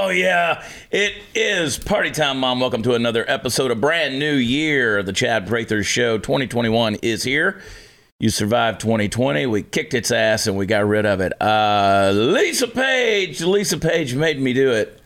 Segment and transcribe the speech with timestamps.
[0.00, 0.64] Oh, yeah.
[0.92, 2.60] It is party time, Mom.
[2.60, 5.02] Welcome to another episode of brand new year.
[5.02, 7.60] The Chad Prather Show 2021 is here.
[8.20, 9.46] You survived 2020.
[9.46, 11.32] We kicked its ass and we got rid of it.
[11.42, 13.40] Uh, Lisa Page.
[13.40, 14.97] Lisa Page made me do it.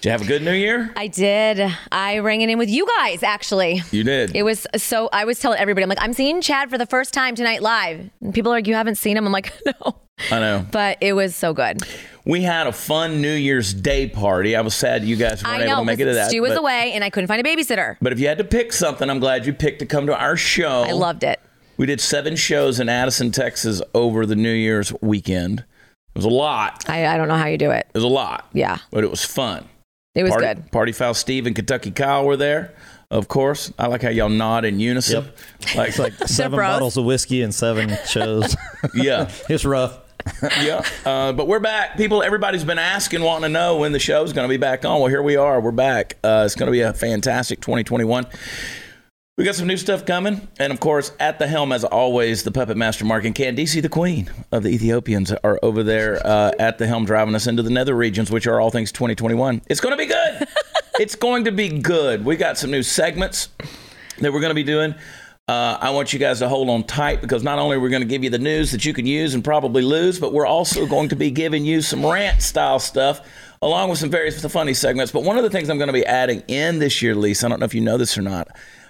[0.00, 0.92] Did you have a good new year?
[0.94, 1.72] I did.
[1.90, 3.82] I rang it in with you guys, actually.
[3.90, 4.36] You did.
[4.36, 7.12] It was so, I was telling everybody, I'm like, I'm seeing Chad for the first
[7.12, 8.08] time tonight live.
[8.20, 9.26] And people are like, You haven't seen him?
[9.26, 9.96] I'm like, No.
[10.30, 10.64] I know.
[10.70, 11.82] But it was so good.
[12.24, 14.54] We had a fun New Year's Day party.
[14.54, 16.28] I was sad you guys weren't I able to make it to that.
[16.28, 17.96] Stu was but, away and I couldn't find a babysitter.
[18.00, 20.36] but if you had to pick something, I'm glad you picked to come to our
[20.36, 20.82] show.
[20.82, 21.40] I loved it.
[21.76, 25.60] We did seven shows in Addison, Texas over the New Year's weekend.
[25.60, 25.66] It
[26.14, 26.88] was a lot.
[26.88, 27.86] I, I don't know how you do it.
[27.88, 28.48] It was a lot.
[28.52, 28.78] Yeah.
[28.92, 29.68] But it was fun.
[30.18, 30.72] It was Party, good.
[30.72, 32.74] Party Foul Steve and Kentucky Kyle were there,
[33.08, 33.72] of course.
[33.78, 35.24] I like how y'all nod in unison.
[35.24, 35.76] Yep.
[35.76, 38.56] Like, It's like seven bottles of whiskey and seven shows.
[38.94, 39.96] yeah, it's rough.
[40.60, 40.82] yeah.
[41.06, 41.96] Uh, but we're back.
[41.96, 44.98] People, everybody's been asking, wanting to know when the show's going to be back on.
[44.98, 45.60] Well, here we are.
[45.60, 46.16] We're back.
[46.24, 48.26] Uh, it's going to be a fantastic 2021.
[49.38, 50.48] We got some new stuff coming.
[50.58, 53.88] And of course, at the helm, as always, the puppet master Mark and Candice, the
[53.88, 57.70] queen of the Ethiopians, are over there uh, at the helm driving us into the
[57.70, 59.62] nether regions, which are all things 2021.
[59.68, 60.48] It's going to be good.
[60.98, 62.24] it's going to be good.
[62.24, 63.50] We got some new segments
[64.18, 64.96] that we're going to be doing.
[65.46, 68.02] Uh, I want you guys to hold on tight because not only are we going
[68.02, 70.84] to give you the news that you can use and probably lose, but we're also
[70.84, 73.20] going to be giving you some rant style stuff
[73.62, 75.12] along with some various funny segments.
[75.12, 77.48] But one of the things I'm going to be adding in this year, Lisa, I
[77.50, 78.48] don't know if you know this or not,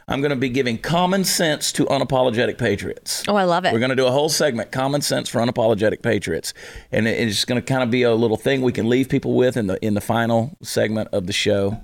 [0.08, 3.22] I'm going to be giving common sense to unapologetic patriots.
[3.28, 3.72] Oh, I love it.
[3.74, 6.54] We're going to do a whole segment, common sense for unapologetic patriots,
[6.90, 9.34] and it- it's going to kind of be a little thing we can leave people
[9.34, 11.80] with in the in the final segment of the show.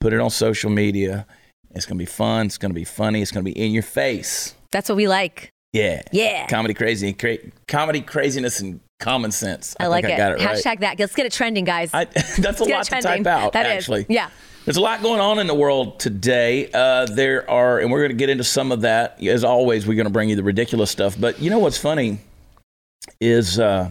[0.00, 1.26] Put it on social media.
[1.72, 2.46] It's going to be fun.
[2.46, 3.20] It's going to be funny.
[3.20, 4.54] It's going to be in your face.
[4.70, 5.50] That's what we like.
[5.72, 6.46] Yeah, Yeah.
[6.48, 9.76] Comedy crazy, cra- comedy craziness, and common sense.
[9.78, 10.22] I, like think it.
[10.22, 10.56] I got it right.
[10.56, 10.98] Hashtag that.
[10.98, 11.90] Let's get it trending, guys.
[11.94, 12.04] I,
[12.38, 13.52] that's a Let's lot to type out.
[13.52, 13.72] That is.
[13.72, 14.30] actually, Yeah.
[14.64, 16.70] There's a lot going on in the world today.
[16.72, 19.22] Uh, there are, and we're going to get into some of that.
[19.22, 21.18] As always, we're going to bring you the ridiculous stuff.
[21.18, 22.18] But you know what's funny
[23.20, 23.90] is uh,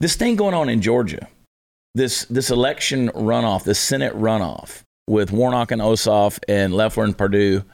[0.00, 1.26] this thing going on in Georgia,
[1.94, 7.64] this this election runoff, this Senate runoff with Warnock and Ossoff and Loeffler and Perdue.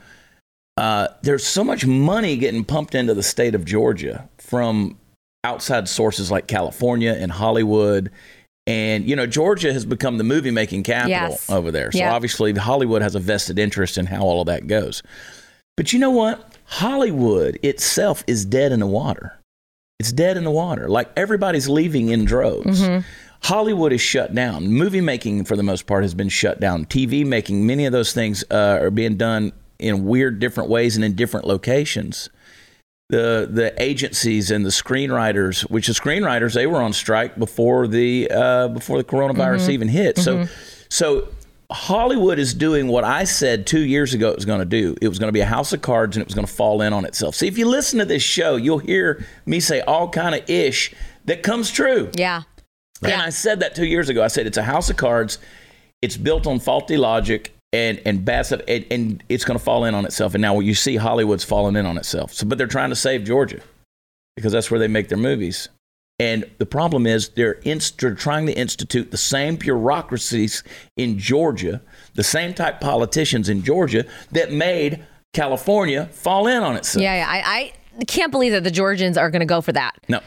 [0.75, 4.97] Uh, there's so much money getting pumped into the state of Georgia from
[5.43, 8.11] outside sources like California and Hollywood.
[8.67, 11.49] And, you know, Georgia has become the movie making capital Yes.
[11.49, 11.91] over there.
[11.91, 15.01] So obviously, Hollywood has a vested interest in how all of that goes.
[15.75, 16.53] But you know what?
[16.65, 19.33] Hollywood itself is dead in the water.
[19.99, 20.87] It's dead in the water.
[20.87, 22.83] Like everybody's leaving in droves.
[23.41, 24.67] Hollywood is shut down.
[24.67, 26.85] Movie making, for the most part, has been shut down.
[26.85, 31.05] TV making, many of those things uh, are being done in weird, different ways and
[31.05, 32.29] in different locations.
[33.09, 38.29] The the agencies and the screenwriters, which the screenwriters, they were on strike before the
[38.29, 40.19] uh, before the coronavirus even hit.
[40.19, 40.45] So
[40.89, 41.27] so
[41.71, 44.95] Hollywood is doing what I said two years ago it was going to do.
[45.01, 46.81] It was going to be a house of cards and it was going to fall
[46.83, 47.33] in on itself.
[47.35, 50.93] See, if you listen to this show, you'll hear me say all kind of ish
[51.25, 52.11] that comes true.
[52.13, 52.43] yeah.
[53.01, 53.21] And Yeah.
[53.23, 54.21] I said that two years ago.
[54.23, 55.39] I said it's a house of cards.
[56.01, 59.85] It's built on faulty logic and and bad stuff, and, and it's going to fall
[59.85, 60.33] in on itself.
[60.35, 62.33] And now you see Hollywood's falling in on itself.
[62.33, 63.61] So, but they're trying to save Georgia
[64.35, 65.69] because that's where they make their movies.
[66.21, 70.63] And the problem is they're, inst- they're trying to institute the same bureaucracies
[70.97, 71.81] in Georgia,
[72.15, 77.01] the same type politicians in Georgia that made California fall in on itself.
[77.01, 77.15] Yeah.
[77.15, 77.25] Yeah.
[77.29, 79.95] I, I can't believe that the Georgians are going to go for that.
[80.09, 80.19] No.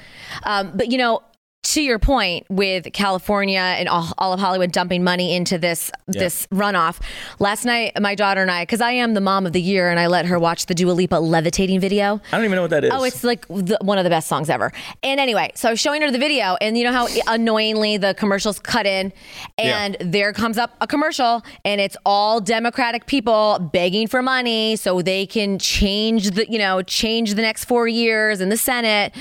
[0.45, 1.23] Um, but you know,
[1.63, 6.47] to your point with California and all, all of Hollywood dumping money into this this
[6.49, 7.01] runoff.
[7.39, 9.99] Last night, my daughter and I, because I am the mom of the year, and
[9.99, 12.21] I let her watch the Dua Lipa levitating video.
[12.33, 12.91] I don't even know what that is.
[12.93, 14.73] Oh, it's like the, one of the best songs ever.
[15.05, 18.15] And anyway, so I was showing her the video, and you know how annoyingly the
[18.15, 19.13] commercials cut in,
[19.57, 25.01] and there comes up a commercial, and it's all Democratic people begging for money so
[25.01, 29.15] they can change the, you know, change the next four years in the Senate.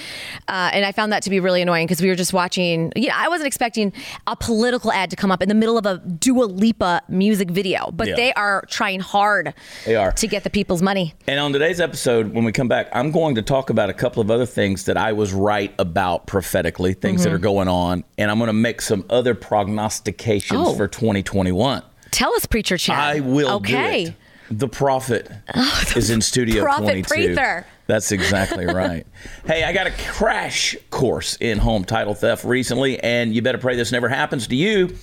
[0.48, 2.92] Uh, and I found that to be really annoying because we were just watching.
[2.96, 3.94] You know, I wasn't expecting
[4.28, 7.92] a political ad to come up in the middle of a Dua Lipa music video,
[7.92, 8.16] but Yeah.
[8.16, 9.54] they are trying hard.
[9.86, 10.12] They are.
[10.12, 11.14] to get the people's money.
[11.28, 14.22] And on today's episode, when we come back, I'm going to talk about a couple
[14.22, 17.30] of other things that I was right about prophetically, things Mm-hmm.
[17.30, 20.74] that are going on, and I'm going to make some other prognostications Oh.
[20.76, 21.82] for 2021.
[22.12, 22.98] Tell us, preacher Chad.
[23.00, 24.16] I will Okay.
[24.50, 25.32] The prophet
[25.96, 27.34] is in Studio Prophet 22.
[27.36, 27.66] Prather.
[27.92, 29.06] That's exactly right.
[29.46, 33.76] hey, I got a crash course in home title theft recently, and you better pray
[33.76, 34.96] this never happens to you.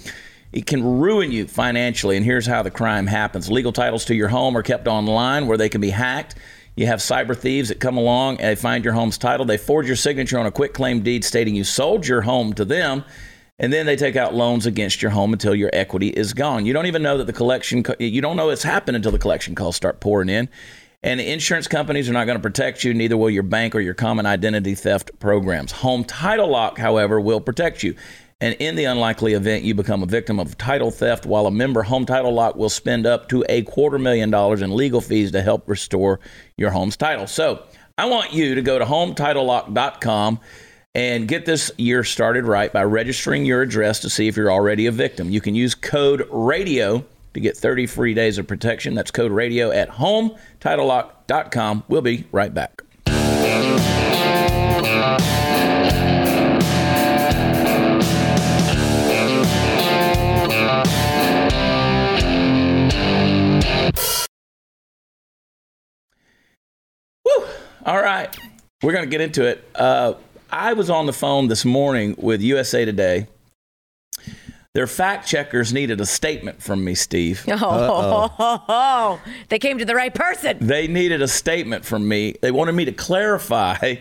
[0.54, 3.50] It can ruin you financially, and here's how the crime happens.
[3.50, 6.36] Legal titles to your home are kept online where they can be hacked.
[6.76, 9.44] You have cyber thieves that come along and they find your home's title.
[9.44, 12.64] They forge your signature on a quick claim deed stating you sold your home to
[12.64, 13.04] them.
[13.58, 16.64] And then they take out loans against your home until your equity is gone.
[16.64, 19.54] You don't even know that the collection, you don't know it's happened until the collection
[19.54, 20.48] calls start pouring in.
[21.02, 23.94] And insurance companies are not going to protect you, neither will your bank or your
[23.94, 25.70] common identity theft programs.
[25.70, 27.94] Home Title Lock, however, will protect you.
[28.40, 31.82] And in the unlikely event you become a victim of title theft, while a member,
[31.82, 35.42] Home Title Lock will spend up to a quarter million dollars in legal fees to
[35.42, 36.20] help restore
[36.56, 37.26] your home's title.
[37.26, 37.62] So
[37.96, 40.40] I want you to go to HometitleLock.com
[40.94, 44.86] and get this year started right by registering your address to see if you're already
[44.86, 45.30] a victim.
[45.30, 47.04] You can use code RADIO
[47.34, 48.94] to get 30 free days of protection.
[48.94, 51.84] That's code RADIO at HometitleLock.com.
[51.88, 52.82] We'll be right back.
[67.24, 67.46] Woo!
[67.84, 68.36] All right,
[68.82, 69.64] we're going to get into it.
[69.74, 70.14] Uh,
[70.50, 73.26] I was on the phone this morning with USA Today.
[74.74, 77.44] Their fact checkers needed a statement from me, Steve.
[77.60, 80.58] Oh, they came to the right person.
[80.60, 82.36] They needed a statement from me.
[82.40, 83.96] They wanted me to clarify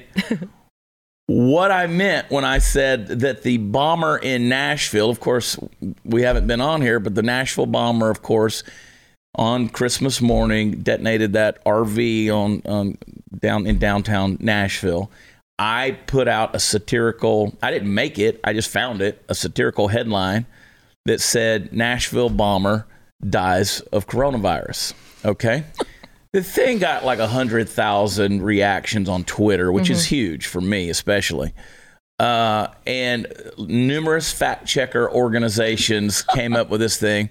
[1.28, 5.58] what I meant when I said that the bomber in Nashville, of course,
[6.04, 8.64] we haven't been on here, but the Nashville bomber, of course,
[9.36, 12.98] on Christmas morning detonated that RV on, on
[13.40, 15.10] down in downtown Nashville.
[15.60, 19.88] I put out a satirical, I didn't make it, I just found it, a satirical
[19.88, 20.46] headline
[21.08, 22.86] that said Nashville bomber
[23.28, 24.94] dies of coronavirus.
[25.26, 25.64] Okay.
[26.34, 31.54] the thing got like 100,000 reactions on Twitter, which is huge for me, especially.
[32.20, 33.28] Uh, and
[33.58, 37.30] numerous fact checker organizations came up with this thing.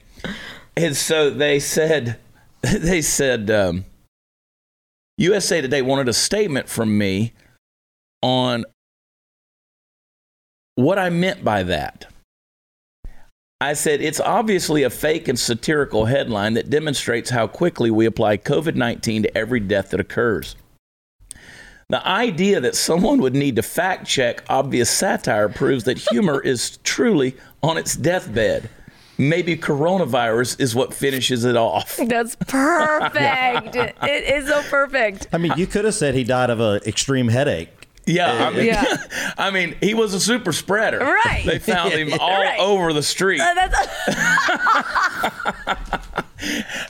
[0.76, 2.18] And so they said,
[2.62, 3.84] they said, um,
[5.18, 7.34] USA Today wanted a statement from me
[8.22, 8.64] on
[10.76, 12.06] what I meant by that.
[13.60, 18.36] I said, it's obviously a fake and satirical headline that demonstrates how quickly we apply
[18.36, 20.56] COVID 19 to every death that occurs.
[21.88, 26.76] The idea that someone would need to fact check obvious satire proves that humor is
[26.84, 28.68] truly on its deathbed.
[29.16, 31.96] Maybe coronavirus is what finishes it off.
[32.08, 33.74] That's perfect.
[34.02, 35.28] it is so perfect.
[35.32, 37.70] I mean, you could have said he died of an extreme headache.
[38.06, 38.96] Yeah, I mean, Yeah.
[39.38, 40.98] I mean, he was a super spreader.
[41.00, 41.42] Right.
[41.44, 42.58] They found him all Right.
[42.60, 43.40] over the street.
[43.40, 43.76] Uh, that's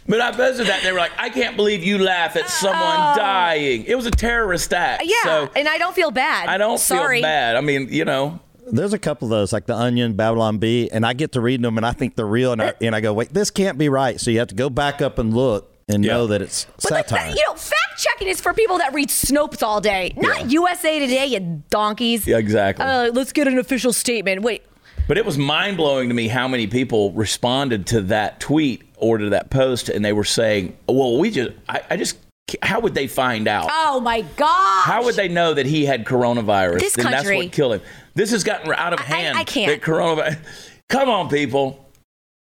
[0.09, 3.85] But I posted that they were like, I can't believe you laugh at someone dying.
[3.85, 5.03] It was a terrorist act.
[5.05, 5.09] Oh.
[5.09, 6.49] yeah, So and I don't feel bad.
[6.49, 7.19] I don't Sorry.
[7.19, 7.57] feel bad.
[7.57, 8.39] I mean, you know,
[8.71, 11.63] There's a couple of those, like the Onion, Babylon Bee, and I get to reading
[11.63, 13.89] them, and I think they're real, and I, and I go, wait, this can't be
[13.89, 14.21] right.
[14.21, 16.13] So you have to go back up and look and Yeah.
[16.15, 17.31] know that it's But like, satire.
[17.31, 21.27] you know, fact checking is for people that read Snopes all day, not USA Today,
[21.27, 22.27] you donkeys.
[22.27, 22.85] Yeah, exactly.
[22.85, 24.43] Uh, let's get an official statement.
[24.43, 24.63] Wait,
[25.09, 29.19] but it was mind blowing to me how many people responded to that tweet or
[29.19, 32.17] to that post, and they were saying, "Well, we just, I, I just,
[32.63, 33.69] how would they find out?
[33.71, 34.83] oh my god!
[34.85, 36.81] How would they know that he had coronavirus?
[36.81, 37.81] This and that's country- what killed him.
[38.15, 39.39] This has gotten out of I- hand.
[39.39, 39.71] I can't.
[39.81, 40.39] That coronavirus.
[40.89, 41.86] Come on, people.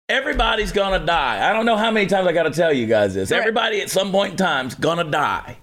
[0.08, 1.48] Everybody's gonna die.
[1.48, 3.30] I don't know how many times I got to tell you guys this.
[3.30, 3.40] Right.
[3.40, 5.58] Everybody at some point in time is gonna die.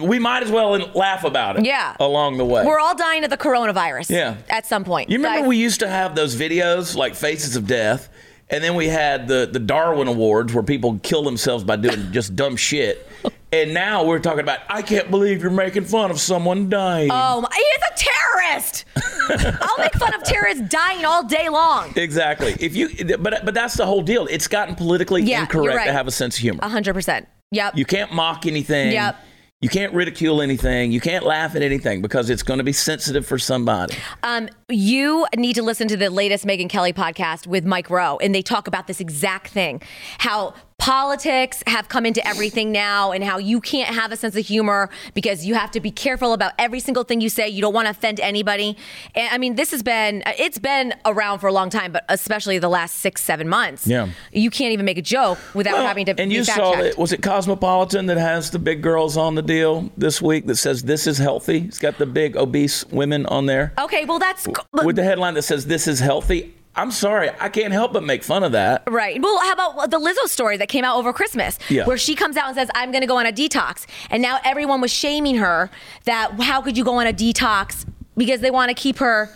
[0.00, 1.64] We might as well laugh about it.
[1.64, 1.96] Yeah.
[1.98, 2.64] Along the way.
[2.64, 4.10] We're all dying of the coronavirus.
[4.10, 4.36] Yeah.
[4.48, 5.10] At some point.
[5.10, 8.08] You remember Guys, we used to have those videos like Faces of Death,
[8.48, 12.36] and then we had the the Darwin Awards where people kill themselves by doing just
[12.36, 13.07] dumb shit.
[13.50, 17.08] And now we're talking about I can't believe you're making fun of someone dying.
[17.10, 18.84] Oh, my, he's a terrorist.
[19.62, 21.92] I'll make fun of terrorists dying all day long.
[21.96, 22.54] Exactly.
[22.60, 24.26] If you, but but that's the whole deal.
[24.30, 25.86] It's gotten politically Yeah, incorrect right.
[25.86, 26.60] to have a sense of humor.
[26.62, 27.26] A hundred percent.
[27.50, 27.76] Yep.
[27.78, 28.92] You can't mock anything.
[28.92, 29.16] Yep.
[29.60, 30.92] You can't ridicule anything.
[30.92, 33.96] You can't laugh at anything because it's going to be sensitive for somebody.
[34.22, 38.32] Um, you need to listen to the latest Megyn Kelly podcast with Mike Rowe, and
[38.32, 39.82] they talk about this exact thing
[40.18, 44.46] how politics have come into everything now, and how you can't have a sense of
[44.46, 47.46] humor because you have to be careful about every single thing you say.
[47.48, 48.76] You don't want to offend anybody.
[49.14, 52.58] And I mean, this has been, it's been around for a long time, but especially
[52.58, 53.86] the last six, seven months.
[53.86, 54.08] Yeah.
[54.32, 56.82] You can't even make a joke without Well, having to and you saw checked.
[56.94, 60.56] that was it Cosmopolitan that has the big girls on the deal this week that
[60.56, 61.58] says this is healthy.
[61.66, 64.46] It's got the big obese women on there Okay, well, that's.
[64.84, 66.54] with the headline that says this is healthy.
[66.78, 68.84] I'm sorry, I can't help but make fun of that.
[68.88, 69.20] Right.
[69.20, 71.84] Well, how about the Lizzo story that came out over Christmas, Yeah.
[71.84, 74.38] where she comes out and says, "I'm going to go on a detox," and now
[74.44, 75.70] everyone was shaming her
[76.04, 77.84] that how could you go on a detox
[78.16, 79.30] because they want to keep her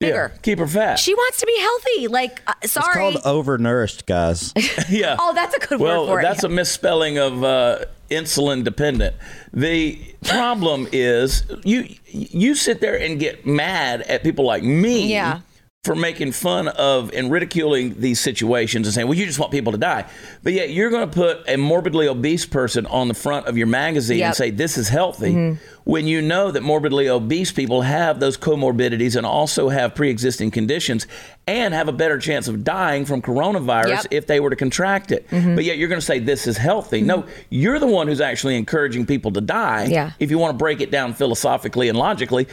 [0.00, 0.32] bigger.
[0.34, 0.98] Yeah, keep her fat.
[0.98, 2.08] She wants to be healthy.
[2.08, 2.94] Like, uh, it's sorry.
[2.94, 4.52] called overnourished, guys.
[4.90, 5.16] yeah.
[5.18, 6.42] oh, that's a good Well, word for that's it.
[6.42, 9.16] That's a misspelling of uh, insulin dependent.
[9.52, 15.40] The problem is you you sit there and get mad at people like me Yeah.
[15.84, 19.70] For making fun of and ridiculing these situations and saying, well, you just want people
[19.70, 20.06] to die.
[20.42, 23.66] But yet you're going to put a morbidly obese person on the front of your
[23.66, 24.26] magazine Yep.
[24.26, 25.64] and say, this is healthy, mm-hmm.
[25.84, 30.50] when you know that morbidly obese people have those comorbidities and also have pre existing
[30.50, 31.06] conditions
[31.46, 34.06] and have a better chance of dying from coronavirus Yep.
[34.10, 35.28] if they were to contract it.
[35.28, 35.54] Mm-hmm.
[35.54, 37.02] But yet you're going to say, this is healthy.
[37.02, 37.30] No, mm-hmm.
[37.50, 39.84] you're the one who's actually encouraging people to die.
[39.84, 40.12] Yeah.
[40.18, 42.48] If you want to break it down philosophically and logically,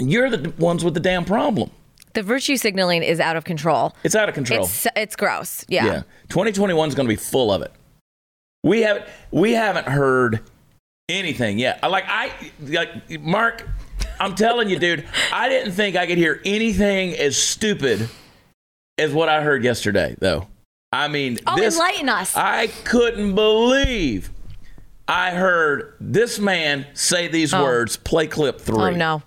[0.00, 1.70] you're the ones with the damn problem.
[2.14, 3.94] The virtue signaling is out of control.
[4.04, 4.64] It's out of control.
[4.64, 5.64] It's it's gross.
[5.68, 5.86] Yeah.
[5.86, 6.02] yeah.
[6.28, 7.72] 2021 is going to be full of it.
[8.64, 10.40] We haven't we haven't heard
[11.08, 11.78] anything yet.
[11.82, 12.32] I like I
[12.68, 13.66] like Mark.
[14.20, 15.04] I'm telling you, dude.
[15.32, 18.08] I didn't think I could hear anything as stupid
[18.98, 20.46] as what I heard yesterday, though.
[20.92, 22.36] I mean, Oh, this, enlighten us.
[22.36, 24.30] I couldn't believe
[25.08, 27.62] I heard this man say these Oh.
[27.62, 27.96] words.
[27.96, 28.76] Play clip three.
[28.76, 29.22] Oh no.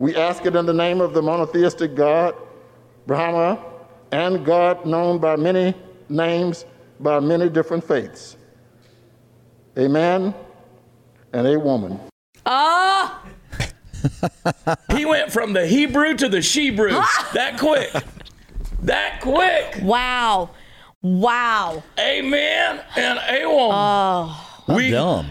[0.00, 2.34] We ask it in the name of the monotheistic God,
[3.06, 3.58] Brahma,
[4.12, 5.74] and God known by many
[6.08, 6.64] names,
[7.00, 8.36] by many different faiths.
[9.76, 10.34] A man
[11.32, 11.98] and a woman.
[12.46, 13.22] Oh,
[14.94, 17.30] He went from the Hebrew to the Shebrew ah!
[17.34, 17.90] that quick.
[18.82, 19.78] That quick.
[19.82, 20.50] wow.
[21.02, 21.82] Wow.
[21.98, 23.70] Amen and a woman.
[23.72, 24.62] Oh.
[24.68, 25.26] I'm We- dumb.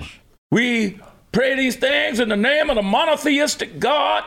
[0.51, 0.99] We
[1.31, 4.23] pray these things in the name of the monotheistic God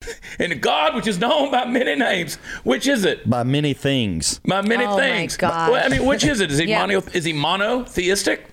[0.38, 2.36] and God which is known by many names.
[2.64, 3.28] Which is it?
[3.28, 4.40] By many things.
[4.46, 5.36] By many Oh, my things.
[5.36, 5.70] gosh.
[5.70, 6.50] Well, I mean, which is it?
[6.50, 6.86] Is he Yeah.
[6.86, 7.02] mono?
[7.12, 8.46] Is he monotheistic?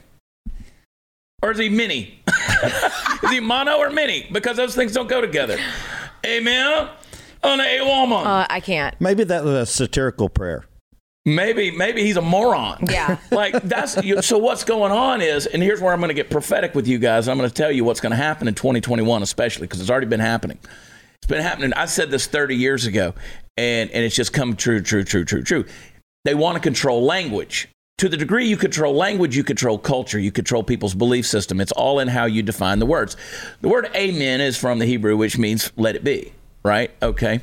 [1.43, 2.19] Or is he many?
[3.23, 4.27] is he mono or many?
[4.31, 5.59] Because those things don't go together.
[6.25, 6.89] Amen.
[7.43, 8.25] On a woman.
[8.25, 8.99] Uh, I can't.
[8.99, 10.65] Maybe that was a satirical prayer.
[11.27, 12.85] Maybe maybe he's a moron.
[12.89, 13.17] Yeah.
[13.31, 14.37] like that's you, so.
[14.37, 17.27] What's going on is, and here's where I'm going to get prophetic with you guys.
[17.27, 20.05] I'm going to tell you what's going to happen in 2021, especially because it's already
[20.05, 20.59] been happening.
[21.25, 21.73] It's been happening.
[21.73, 23.15] I said this 30 years ago,
[23.57, 25.65] and and it's just come true, true, true, true, true.
[26.23, 27.67] They want to control language.
[27.97, 31.59] To the degree you control language, you control culture, you control people's belief system.
[31.59, 33.17] It's all in how you define the words.
[33.61, 36.91] The word amen is from the Hebrew, which means let it be, right?
[37.01, 37.39] Okay.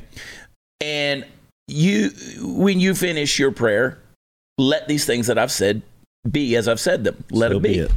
[0.79, 1.25] And
[1.67, 3.99] you, when you finish your prayer,
[4.57, 5.81] let these things that I've said
[6.31, 7.21] be as I've said them.
[7.31, 7.73] Let So it be.
[7.73, 7.91] be it.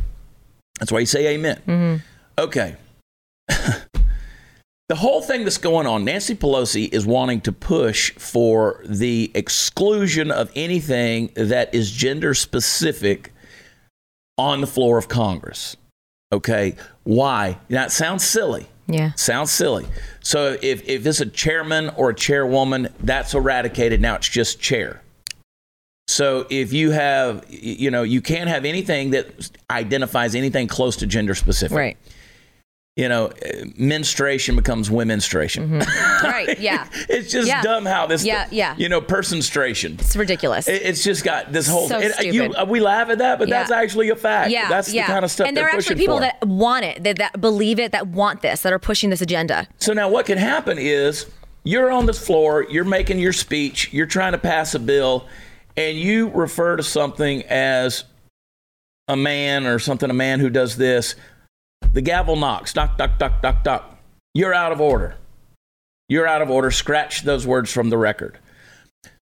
[0.81, 1.63] That's why you say amen.
[1.65, 2.41] Mm-hmm.
[2.43, 2.75] Okay.
[4.89, 10.31] the whole thing that's going on, Nancy Pelosi is wanting to push for the exclusion
[10.31, 13.33] of anything that is gender specific
[14.39, 15.77] on the floor of Congress.
[16.33, 16.77] Okay.
[17.03, 17.59] Why?
[17.69, 18.67] That sounds silly.
[18.87, 19.13] Yeah.
[19.15, 19.87] Sounds silly.
[20.21, 24.01] So if, if it's a chairman or a chairwoman, that's eradicated.
[24.01, 25.03] Now it's just chair.
[26.09, 31.07] So if you have, you know, you can't have anything that identifies anything close to
[31.07, 31.77] gender specific.
[31.77, 31.97] Right.
[32.97, 35.85] You know, uh, menstruation becomes womenstration.
[36.23, 36.59] Right.
[36.59, 36.89] Yeah.
[37.11, 37.61] it's just Yeah.
[37.61, 38.75] dumb how this, Yeah, yeah.
[38.79, 40.01] you know, personstration.
[40.01, 40.67] It's ridiculous.
[40.67, 41.89] It- It's just got this whole.
[41.89, 42.57] So it- you- stupid.
[42.57, 43.59] uh, we laugh at that, but Yeah.
[43.59, 44.51] that's actually a fact.
[44.51, 44.69] yeah.
[44.71, 45.07] that's yeah.
[45.07, 46.23] the kind of stuff And there are actually people for.
[46.23, 49.69] that want it, that, that believe it, that want this, that are pushing this agenda.
[49.79, 51.27] So now what can happen is
[51.65, 55.27] you're on this floor, you're making your speech, you're trying to pass a bill,
[55.77, 58.05] and you refer to something as
[59.07, 61.15] a man or something, a man who does this.
[61.93, 63.99] The gavel knocks, knock, knock, knock, knock, knock.
[64.35, 65.17] You're out of order.
[66.09, 66.71] You're out of order.
[66.71, 68.39] Scratch those words from the record.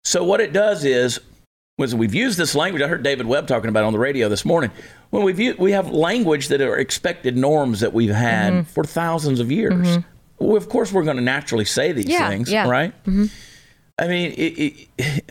[0.04, 1.21] So what it does is,
[1.78, 2.83] was we've used this language.
[2.83, 4.71] I heard David Webb talking about it on the radio this morning.
[5.11, 8.62] When we've we have language that are expected norms that we've had Mm-hmm.
[8.71, 9.99] for thousands of years.
[10.38, 12.68] Well, of course, we're going to naturally say these Yeah, things, yeah.
[12.68, 12.92] right?
[13.99, 15.25] I mean, it, it,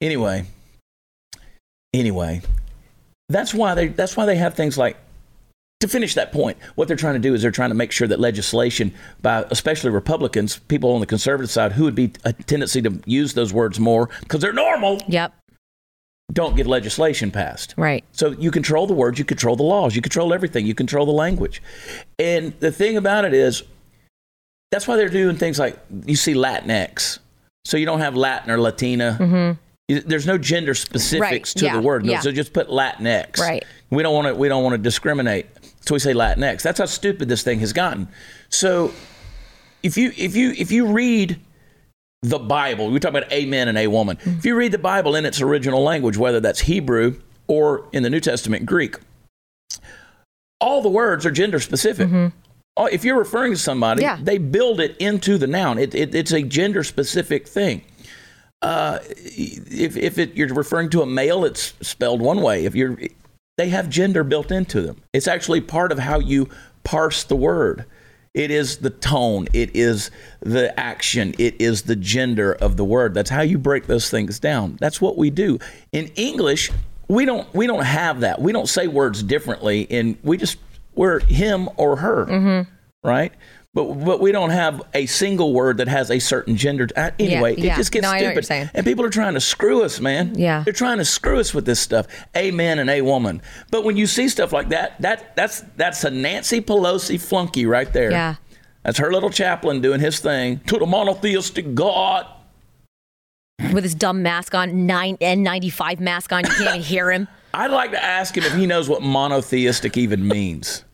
[0.00, 0.44] anyway,
[1.92, 2.42] anyway,
[3.28, 4.96] that's why they that's why they have things like
[5.84, 8.08] to finish that point, what they're trying to do is they're trying to make sure
[8.08, 12.80] that legislation by especially Republicans, people on the conservative side who would be a tendency
[12.82, 15.34] to use those words more because they're normal, Yep.
[16.32, 17.74] don't get legislation passed.
[17.76, 18.02] Right.
[18.12, 21.12] So you control the words, you control the laws, you control everything, you control the
[21.12, 21.62] language.
[22.18, 23.62] And the thing about it is,
[24.70, 27.18] that's why they're doing things like you see Latinx.
[27.66, 29.56] So you don't have Latin or Latina.
[29.88, 31.20] You- There's no gender specifics Mm-hmm.
[31.30, 32.04] Right, to yeah, the word.
[32.06, 32.20] No, yeah.
[32.20, 33.38] So just put Latinx.
[33.38, 33.64] Right.
[33.90, 34.34] We don't want to.
[34.34, 35.46] We don't want to discriminate.
[35.86, 36.62] So we say Latinx.
[36.62, 38.08] That's how stupid this thing has gotten.
[38.48, 38.92] So
[39.82, 41.38] if you if you if you read
[42.22, 44.16] the Bible, we talk about a man and a woman.
[44.16, 44.38] Mm-hmm.
[44.38, 48.08] If you read the Bible in its original language, whether that's Hebrew or in the
[48.08, 48.96] New Testament Greek,
[50.60, 52.08] all the words are gender specific.
[52.76, 54.18] Oh, If you're referring to somebody, Mm-hmm.
[54.20, 54.24] Yeah.
[54.24, 55.78] they build it into the noun.
[55.78, 57.82] It, it, it's a gender specific thing.
[58.62, 62.64] Uh, if if it, you're referring to a male, it's spelled one way.
[62.64, 62.98] If you're,
[63.56, 65.02] they have gender built into them.
[65.12, 66.48] It's actually part of how you
[66.82, 67.84] parse the word.
[68.34, 73.14] It is the tone, it is the action, it is the gender of the word.
[73.14, 74.76] That's how you break those things down.
[74.80, 75.60] That's what we do.
[75.92, 76.72] In English,
[77.06, 78.40] we don't we don't have that.
[78.40, 80.58] We don't say words differently and we just
[80.96, 82.26] we're him or her.
[82.26, 82.70] Mm-hmm.
[83.06, 83.32] Right?
[83.74, 86.86] But, but we don't have a single word that has a certain gender.
[87.18, 87.72] Anyway, yeah.
[87.72, 88.70] it just gets No, I know what you're stupid.
[88.72, 90.38] And people are trying to screw us, man.
[90.38, 90.62] Yeah.
[90.62, 92.06] They're trying to screw us with this stuff.
[92.36, 93.42] A man and a woman.
[93.72, 97.92] But when you see stuff like that, that that's that's a Nancy Pelosi flunky right
[97.92, 98.12] there.
[98.12, 98.36] Yeah.
[98.84, 102.26] That's her little chaplain doing his thing to the monotheistic God.
[103.72, 107.26] With his dumb mask on, nine N95 mask on, you can't even hear him.
[107.54, 110.84] I'd like to ask him if he knows what monotheistic even means.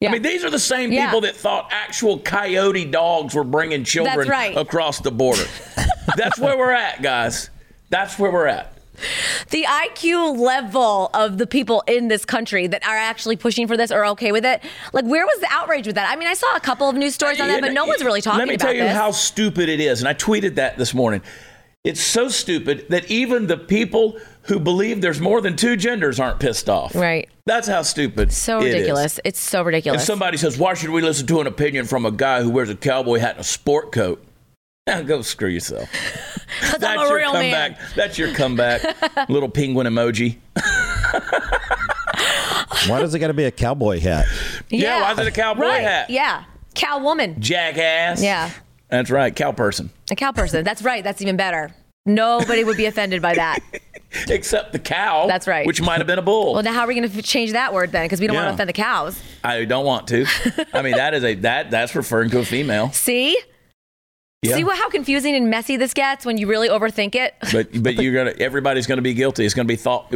[0.00, 0.10] Yeah.
[0.10, 1.06] I mean, these are the same Yeah.
[1.06, 4.54] people that thought actual coyote dogs were bringing children right.
[4.54, 5.44] across the border.
[6.16, 7.48] That's where we're at, guys.
[7.88, 8.74] That's where we're at.
[9.50, 13.90] the IQ level of the people in this country that are actually pushing for this
[13.90, 14.62] or okay with it.
[14.92, 16.10] Like, where was the outrage with that?
[16.10, 18.20] I mean, I saw a couple of news stories on that, but no one's really
[18.20, 18.62] talking about this.
[18.62, 18.96] Let me tell you this.
[18.96, 21.22] how stupid it is, and I tweeted that this morning.
[21.84, 26.38] It's so stupid that even the people who believe there's more than two genders aren't
[26.40, 26.94] pissed off.
[26.94, 27.28] Right.
[27.46, 28.32] That's how stupid.
[28.32, 28.74] so it is.
[28.74, 29.20] ridiculous.
[29.24, 30.04] It's so And ridiculous.
[30.04, 32.74] somebody says, "Why should we listen to an opinion from a guy who wears a
[32.76, 34.22] cowboy hat and a sport coat?"
[34.88, 35.88] Now go screw yourself.
[36.60, 37.72] That's I'm a your real comeback.
[37.72, 37.88] man.
[37.96, 38.82] That's your comeback.
[39.28, 40.36] Little penguin emoji.
[42.88, 44.26] Why does it got to be a cowboy hat?
[44.70, 45.82] Yeah, why is it a cowboy right.
[45.82, 46.08] hat?
[46.10, 46.44] Yeah.
[46.74, 47.40] Cow woman.
[47.40, 48.22] Jackass.
[48.22, 48.50] Yeah.
[48.88, 49.90] That's right, cow person.
[50.10, 50.62] A cow person.
[50.62, 51.02] That's right.
[51.02, 51.74] That's even better.
[52.04, 53.58] Nobody would be offended by that.
[54.28, 55.26] Except the cow.
[55.26, 55.66] That's right.
[55.66, 56.54] Which might have been a bull.
[56.54, 58.04] Well, now how are we going to change that word then?
[58.04, 59.20] Because we don't want to offend the cows.
[59.44, 60.26] I don't want to.
[60.72, 62.90] I mean, that is a that that's referring to a female.
[62.92, 63.38] See?
[64.42, 64.54] Yeah.
[64.56, 67.34] See what how confusing and messy this gets when you really overthink it?
[67.52, 69.44] But but you're gonna everybody's gonna be guilty.
[69.44, 70.12] It's gonna be thought.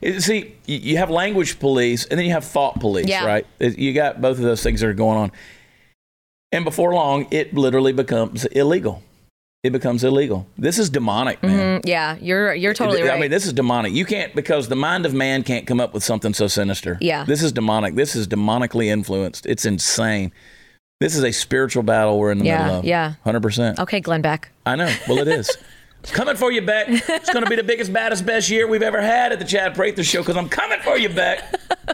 [0.00, 3.26] it- See, you- you have language police and then you have thought police, Yeah.
[3.26, 3.46] right?
[3.60, 5.32] Eh, you got both of those things that are going on,
[6.52, 9.02] and before long, it literally becomes illegal.
[9.64, 10.46] It becomes illegal.
[10.58, 11.80] This is demonic, man.
[11.80, 13.12] Mm, yeah, you're you're totally right.
[13.12, 13.94] I mean, this is demonic.
[13.94, 16.98] You can't because the mind of man can't come up with something so sinister.
[17.00, 17.24] Yeah.
[17.24, 17.94] This is demonic.
[17.94, 19.46] This is demonically influenced.
[19.46, 20.32] It's insane.
[21.00, 22.84] This is a spiritual battle we're in the Yeah, middle of.
[22.84, 23.14] yeah.
[23.24, 23.78] Hundred percent.
[23.78, 24.50] okay, Glenn Beck.
[24.66, 24.94] I know.
[25.08, 25.50] Well, it is.
[26.12, 26.86] coming for you, Beck.
[26.88, 29.74] It's going to be the biggest, baddest, best year we've ever had at the Chad
[29.74, 31.42] Prather Show because I'm coming for you, Beck.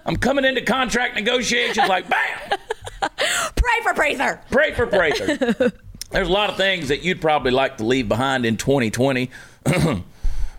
[0.05, 2.59] I'm coming into contract negotiations like bam.
[3.55, 4.41] Pray for Prather.
[4.51, 5.73] Pray for Prather.
[6.11, 9.31] There's a lot of things that you'd probably like to leave behind in 2020.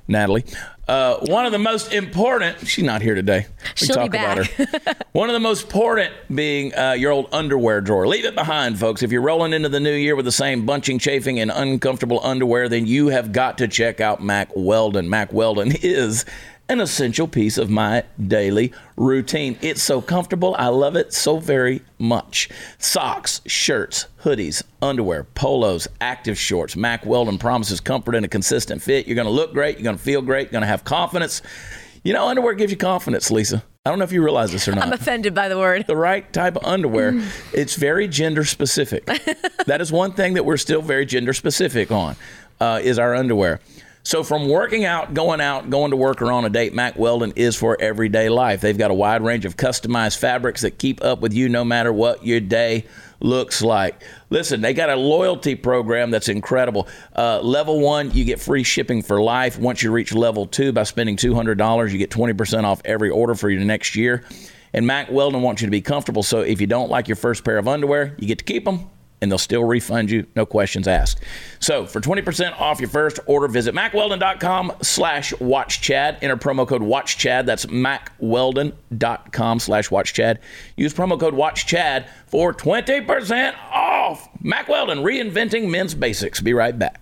[0.08, 0.46] Natalie.
[0.88, 3.46] Uh, one of the most important, she's not here today.
[3.80, 4.96] We She'll talk be about her.
[5.14, 8.08] one of the most important being uh, your old underwear drawer.
[8.08, 9.02] Leave it behind, folks.
[9.04, 12.68] If you're rolling into the new year with the same bunching, chafing, and uncomfortable underwear,
[12.68, 15.10] then you have got to check out Mack Weldon.
[15.10, 16.26] Mack Weldon is
[16.72, 19.58] an essential piece of my daily routine.
[19.62, 20.56] It's so comfortable.
[20.58, 22.50] I love it so very much.
[22.78, 26.78] Socks, shirts, hoodies, underwear, polos, active shorts.
[26.78, 29.06] Mack Weldon promises comfort and a consistent fit.
[29.06, 29.78] You're going to look great.
[29.78, 30.44] You're going to feel great.
[30.44, 31.42] You're going to have confidence.
[32.06, 33.64] You know, underwear gives you confidence, Lisa.
[33.86, 35.88] I don't know if you realize this or not I'm offended by the word.
[35.88, 39.06] the right type of underwear, it's very gender specific.
[39.66, 42.16] that is one thing that we're still very gender specific on,
[42.62, 43.60] uh, is our underwear.
[44.04, 47.34] So from working out, going out, going to work, or on a date, Mack Weldon
[47.36, 48.62] is for everyday life.
[48.62, 51.94] They've got a wide range of customized fabrics that keep up with you no matter
[51.94, 52.86] what your day
[53.20, 54.02] looks like.
[54.32, 56.88] Listen, they got a loyalty program that's incredible.
[57.16, 59.60] Uh, level one, you get free shipping for life.
[59.60, 63.50] Once you reach level two, by spending $200, you get 20% off every order for
[63.50, 64.24] your next year.
[64.74, 66.24] And Mack Weldon wants you to be comfortable.
[66.24, 68.90] So if you don't like your first pair of underwear, you get to keep them
[69.22, 71.22] and they'll still refund you, no questions asked.
[71.60, 76.18] So for 20% off your first order, visit mackweldon.com slash watchchad.
[76.22, 77.46] Enter promo code watchchad.
[77.46, 80.40] That's mackweldon.com slash watchchad.
[80.76, 84.28] Use promo code watchchad for 20% off.
[84.42, 86.42] Mack Weldon, reinventing men's basics.
[86.42, 87.00] Be right back.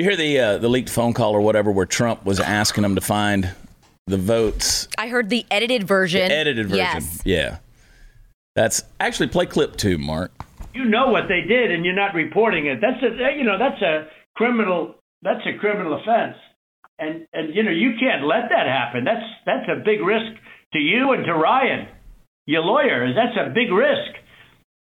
[0.00, 2.94] You hear the uh, the leaked phone call or whatever where Trump was asking them
[2.94, 3.52] to find
[4.06, 6.32] the votes I heard the edited version.
[6.32, 6.78] edited version.
[6.78, 7.20] Yes.
[7.26, 7.58] Yeah.
[8.56, 10.32] That's actually play clip two, Mark.
[10.72, 12.80] you know what they did and you're not reporting it.
[12.80, 16.38] That's a you know that's a criminal that's a criminal offense,
[16.98, 19.04] and and you know you can't let that happen.
[19.04, 20.32] That's that's a big risk
[20.72, 21.88] to you and to Ryan,
[22.46, 23.12] your lawyer.
[23.12, 24.16] That's a big risk.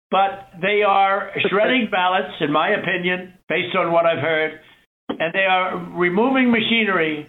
[0.09, 4.59] But they are shredding ballots, in my opinion, based on what I've heard,
[5.19, 7.27] and they are removing machinery,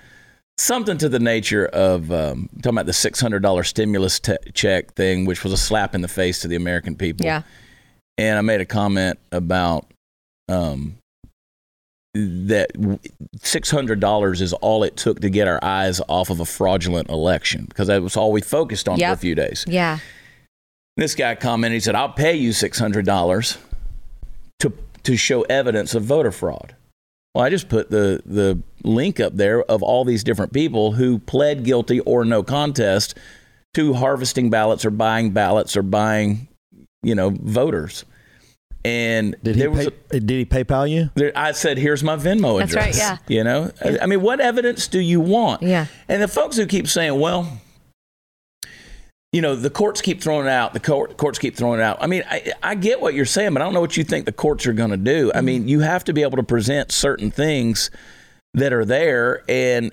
[0.58, 4.92] something to the nature of um, talking about the six hundred dollar stimulus te- check
[4.94, 7.24] thing, which was a slap in the face to the American people.
[7.26, 7.42] Yeah.
[8.18, 9.86] And I made a comment about
[10.48, 10.96] um,
[12.14, 12.70] that
[13.42, 17.08] six hundred dollars is all it took to get our eyes off of a fraudulent
[17.08, 19.64] election because that was all we focused on for a few days.
[19.68, 19.98] Yeah.
[20.96, 23.58] This guy commented, he said, I'll pay you $600
[24.60, 26.74] to, to show evidence of voter fraud.
[27.34, 31.18] Well, I just put the, the link up there of all these different people who
[31.18, 33.14] pled guilty or no contest
[33.74, 36.48] to harvesting ballots or buying ballots or buying,
[37.06, 38.04] you know, voters.
[38.84, 41.10] And Did he there was pay, a- did he PayPal you?
[41.14, 43.18] there, I said, "Here's my Venmo That's address." right, yeah.
[43.26, 45.62] You know, I, I mean, what evidence do you want?
[45.62, 45.86] Yeah.
[46.08, 47.60] And the folks who keep saying, "Well,
[49.32, 50.72] you know, the courts keep throwing it out.
[50.72, 53.54] The court, courts keep throwing it out." I mean, I, I get what you're saying,
[53.54, 55.32] but I don't know what you think the courts are going to do.
[55.34, 55.68] I mean, mm-hmm.
[55.68, 57.90] you have to be able to present certain things
[58.54, 59.92] that are there and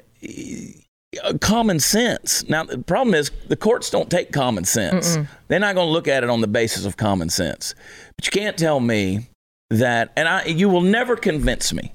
[1.41, 2.47] common sense.
[2.49, 5.17] Now, the problem is the courts don't take common sense.
[5.47, 7.75] They're not going to look at it on the basis of common sense.
[8.15, 9.27] But you can't tell me
[9.69, 11.93] that, and I, you will never convince me.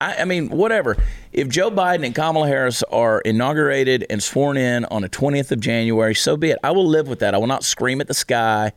[0.00, 0.96] I, I mean, whatever.
[1.32, 5.60] If Joe Biden and Kamala Harris are inaugurated and sworn in on the 20th of
[5.60, 6.58] January, so be it.
[6.64, 7.34] I will live with that.
[7.34, 8.72] I will not scream at the sky.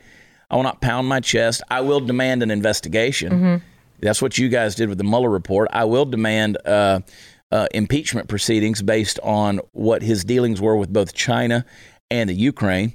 [0.49, 1.63] I will not pound my chest.
[1.71, 3.61] I will demand an investigation.
[3.99, 5.69] That's what you guys did with the Mueller report.
[5.73, 6.99] I will demand uh,
[7.51, 11.65] uh, impeachment proceedings based on what his dealings were with both China
[12.09, 12.93] and the Ukraine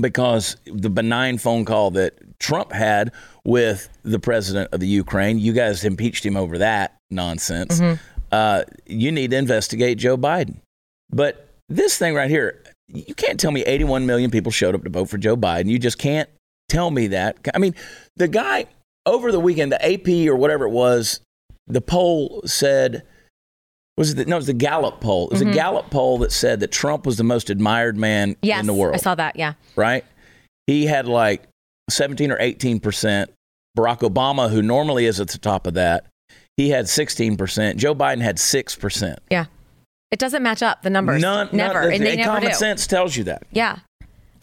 [0.00, 3.12] because the benign phone call that Trump had
[3.44, 7.80] with the president of the Ukraine, you guys impeached him over that nonsense.
[8.30, 10.56] Uh, you need to investigate Joe Biden.
[11.10, 14.90] But this thing right here, you can't tell me 81 million people showed up to
[14.90, 15.66] vote for Joe Biden.
[15.66, 16.28] You just can't
[16.68, 17.36] tell me that.
[17.54, 17.74] I mean,
[18.16, 18.66] the guy
[19.04, 21.20] over the weekend, the AP or whatever it was,
[21.66, 23.02] the poll said,
[23.96, 25.26] was it the, no, it was the Gallup poll.
[25.28, 28.60] It was a Gallup poll that said that Trump was the most admired man Yes.
[28.60, 29.36] in the world I saw that.
[29.36, 29.54] Yeah.
[29.76, 30.04] right?
[30.66, 31.42] He had like
[31.90, 33.30] 17 or 18 percent.
[33.76, 36.06] Barack Obama, who normally is at the top of that,
[36.56, 37.78] he had 16 percent.
[37.78, 39.18] Joe Biden had six percent.
[39.30, 39.46] Yeah.
[40.10, 41.22] It doesn't match up the numbers.
[41.22, 41.82] None, never.
[41.82, 42.54] none- and they never common do.
[42.54, 43.44] sense tells you that.
[43.50, 43.78] Yeah.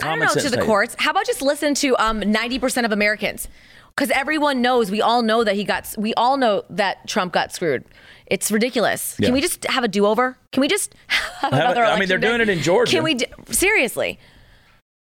[0.02, 0.96] I don't know to the courts.
[0.98, 3.48] How about just listen to um 90% of Americans?
[3.94, 7.52] Because everyone knows, we all know that he got, we all know that Trump got
[7.52, 7.84] screwed.
[8.30, 9.16] It's ridiculous.
[9.18, 9.26] Yeah.
[9.26, 10.38] Can we just have a do over?
[10.52, 12.92] Can we just have Have it- another I mean, they're election doing it in Georgia.
[12.92, 14.18] Can we, do, seriously?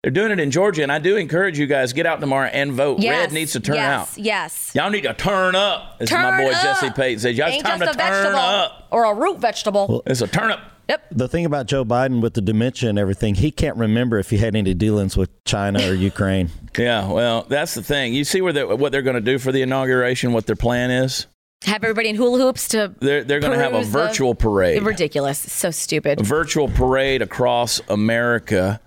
[0.03, 2.73] They're doing it in Georgia, and I do encourage you guys get out tomorrow and
[2.73, 3.01] vote.
[3.01, 3.23] Yes.
[3.23, 4.19] Red needs to turn yes, out.
[4.19, 4.73] Yes.
[4.73, 6.63] Y'all need to turn up, as Turn my boy up.
[6.63, 7.37] Jesse Payton says.
[7.37, 8.87] Y'all, it's time to a turn vegetable up.
[8.93, 10.05] or a root vegetable.
[10.07, 10.61] It's a turnip.
[10.89, 11.05] yep.
[11.11, 14.37] The thing about Joe Biden with the dementia and everything, he can't remember if he
[14.37, 16.51] had any dealings with China or Ukraine.
[16.79, 18.13] Yeah, well, that's the thing.
[18.13, 20.91] You see where they, what they're going to do for the inauguration, what their plan
[20.91, 21.27] is?
[21.65, 24.35] Have everybody in hula hoops to They're, they're going to have a Peruse the- virtual
[24.35, 24.83] parade.
[24.83, 25.39] ridiculous.
[25.39, 26.21] So stupid.
[26.21, 28.81] a virtual parade across America.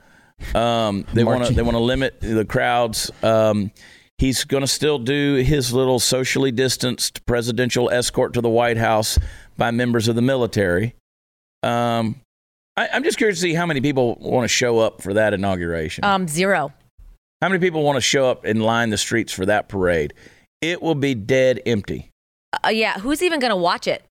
[0.55, 3.12] Um, they want to they want to limit the crowds.
[3.21, 3.71] Um,
[4.19, 9.19] he's going to still do his little socially distanced presidential escort to the White House
[9.58, 10.95] by members of the military.
[11.63, 12.21] Um,
[12.77, 15.34] I, I'm just curious to see how many people want to show up for that
[15.34, 16.05] inauguration.
[16.05, 16.71] Um, zero.
[17.41, 20.13] how many people want to show up and line the streets for that parade?
[20.62, 22.09] It will be dead empty.
[22.53, 22.99] Uh, yeah.
[22.99, 24.03] Who's even going to watch it?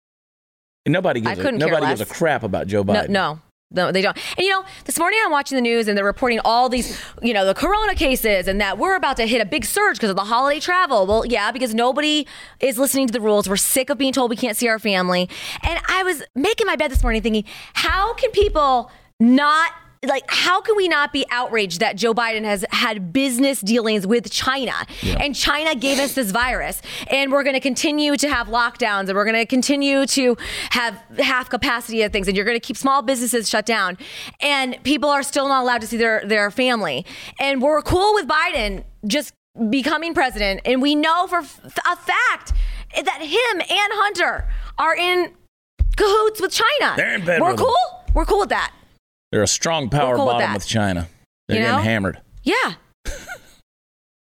[0.86, 3.08] Nobody I gives a, couldn't care nobody gives a crap about Joe No, Biden.
[3.10, 3.40] no.
[3.70, 4.16] No, they don't.
[4.38, 7.34] And you know, this morning I'm watching the news and they're reporting all these, you
[7.34, 10.16] know, the corona cases and that we're about to hit a big surge because of
[10.16, 11.06] the holiday travel.
[11.06, 12.26] Well, yeah, because nobody
[12.60, 13.46] is listening to the rules.
[13.46, 15.28] We're sick of being told we can't see our family.
[15.62, 19.72] And I was making my bed this morning thinking, how can people not
[20.06, 24.30] like how can we not be outraged that Joe Biden has had business dealings with
[24.30, 29.08] China and China gave us this virus and we're going to continue to have lockdowns
[29.08, 30.36] and we're going to continue to
[30.70, 33.98] have half capacity of things and you're going to keep small businesses shut down
[34.40, 37.04] and people are still not allowed to see their their family
[37.40, 39.34] and we're cool with Biden just
[39.70, 42.52] becoming president and we know for a fact
[42.94, 45.32] that him and Hunter are in
[45.96, 46.94] cahoots with China.
[46.96, 47.66] They're in bed We're with them.
[47.66, 48.04] cool.
[48.14, 48.72] We're cool with that.
[49.32, 50.54] They're a strong power cool bottom that.
[50.54, 51.08] with China.
[51.48, 52.20] They're You getting hammered.
[52.42, 52.74] Yeah.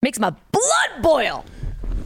[0.01, 1.45] Makes my blood boil.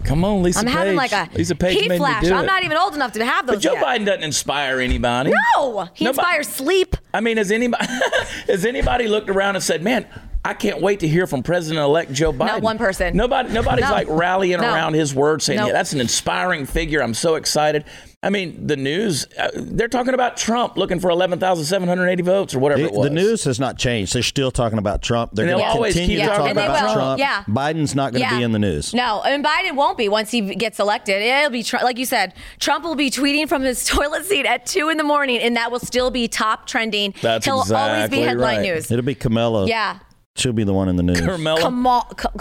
[0.06, 0.74] Come on, Lisa I'm Page.
[0.74, 2.26] having like a Lisa Page heat flash.
[2.26, 2.48] I'm it.
[2.48, 3.84] not even old enough to have those but Joe yet.
[3.86, 5.32] Biden doesn't inspire anybody.
[5.56, 6.96] No, he Nobody- inspires sleep.
[7.14, 7.86] I mean, has anybody
[8.48, 10.08] has anybody looked around and said, "Man,
[10.46, 12.48] I can't wait to hear from President-elect Joe Biden"?
[12.48, 13.16] Not one person.
[13.16, 13.50] Nobody.
[13.52, 13.92] Nobody's No.
[13.92, 14.74] like rallying No.
[14.74, 15.68] around his words, saying, No.
[15.68, 17.84] "Yeah, that's an inspiring figure." I'm so excited.
[18.24, 19.26] I mean, the news.
[19.38, 23.04] Uh, they're talking about Trump looking for 11,780 votes or whatever The, it was.
[23.08, 24.14] the news has not changed.
[24.14, 25.32] They're still talking about Trump.
[25.34, 26.94] They're And going they'll to always continue keep to talking talk about will.
[26.96, 27.20] Trump.
[27.20, 27.44] Yeah.
[27.50, 28.38] Biden's not going to Yeah.
[28.38, 28.94] be in the news.
[28.94, 31.22] No, and Biden won't be once he gets elected.
[31.22, 32.34] It'll be Trump, like you said.
[32.60, 35.72] Trump will be tweeting from his toilet seat at two in the morning, and that
[35.72, 37.14] will still be top trending.
[37.22, 38.62] That's He'll always be headline right.
[38.64, 38.92] news.
[38.92, 39.66] It'll be Kamala.
[39.68, 40.00] Yeah,
[40.40, 41.20] She'll be the one in the news.
[41.20, 42.32] Carmella, Kamal, Ka-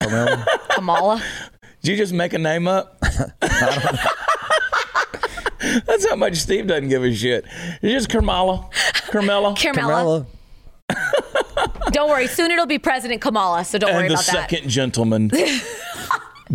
[0.00, 0.46] Kamala?
[0.70, 1.22] Kamala.
[1.82, 3.00] did you just make a name up?
[5.86, 7.44] That's how much Steve doesn't give a shit.
[7.82, 8.68] It's just Kamala.
[9.10, 9.56] Carmella.
[9.58, 10.26] Kamala.
[10.90, 11.70] Kamala.
[11.92, 12.26] Don't worry.
[12.26, 13.64] Soon it'll be President Kamala.
[13.64, 14.28] So don't worry about that.
[14.34, 15.30] and the second gentleman,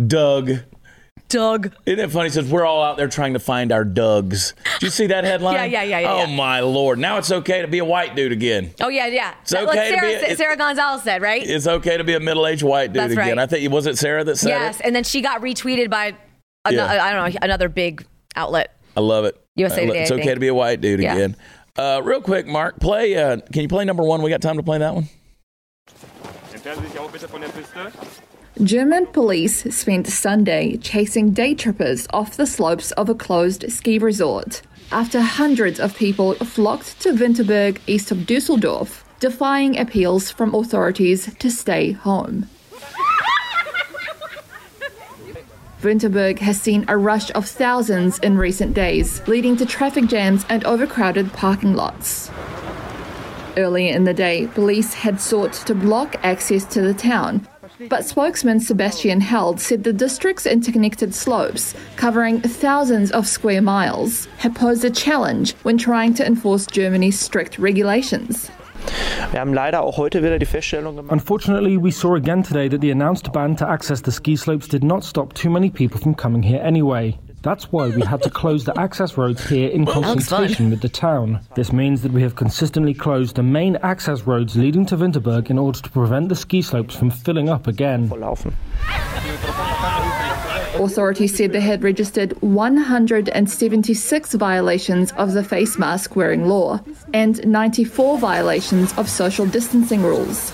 [0.06, 0.52] Doug.
[1.34, 1.38] That.
[1.38, 1.74] Doug.
[1.86, 2.28] Isn't it funny?
[2.28, 4.54] It says we're all out there trying to find our Dougs.
[4.74, 5.54] Did you see that headline?
[5.54, 6.36] Yeah, yeah, yeah, yeah, Oh yeah.
[6.36, 6.98] my lord!
[6.98, 8.72] Now it's okay to be a white dude again.
[8.80, 9.34] Oh yeah, yeah.
[9.42, 11.42] It's That's okay what to Sarah, be- sa- it- Sarah Gonzalez said, right?
[11.42, 13.36] It's okay to be a middle-aged white dude That's again.
[13.36, 13.38] right.
[13.38, 14.86] I think was it Sarah that said yes, it.
[14.86, 16.16] and then she got retweeted by,
[16.64, 17.04] ano- Yeah.
[17.04, 18.76] I don't know, another big outlet.
[18.96, 19.36] I love it.
[19.56, 21.14] USA Today, It's okay to be a white dude Yeah.
[21.14, 21.36] again.
[21.76, 23.16] Uh, real quick, Mark, play.
[23.16, 24.22] Uh, can you play number one?
[24.22, 25.08] We got time to play that one.
[28.62, 34.62] German police spent Sunday chasing day trippers off the slopes of a closed ski resort
[34.92, 41.50] after hundreds of people flocked to Winterberg east of Dusseldorf, defying appeals from authorities to
[41.50, 42.48] stay home.
[45.82, 50.64] Winterberg has seen a rush of thousands in recent days, leading to traffic jams and
[50.64, 52.30] overcrowded parking lots.
[53.56, 57.46] Earlier in the day, police had sought to block access to the town,
[57.88, 64.54] but spokesman Sebastian Held said the district's interconnected slopes, covering thousands of square miles, had
[64.54, 68.50] posed a challenge when trying to enforce Germany's strict regulations.
[69.32, 71.12] Wir haben leider auch heute wieder die Feststellung gemacht.
[71.12, 74.84] Unfortunately, we saw again today that the announced ban to access the ski slopes did
[74.84, 77.18] not stop too many people from coming here anyway.
[77.44, 81.40] That's why we had to close the access roads here in consultation with the town.
[81.54, 85.58] This means that we have consistently closed the main access roads leading to Winterberg in
[85.58, 88.10] order to prevent the ski slopes from filling up again.
[90.76, 96.80] Authorities said they had registered 176 violations of the face mask wearing law
[97.12, 100.50] and 94 violations of social distancing rules.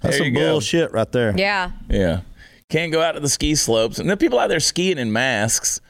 [0.00, 0.52] That's some go.
[0.52, 1.34] bullshit right there.
[1.36, 1.72] Yeah.
[1.88, 2.20] Yeah,
[2.70, 5.80] can't go out to the ski slopes, and the people out there skiing in masks.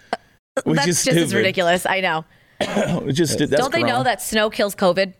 [0.64, 1.86] Which That's is just as ridiculous.
[1.86, 2.24] I know.
[3.12, 5.14] Just that's Don't they know that snow kills COVID?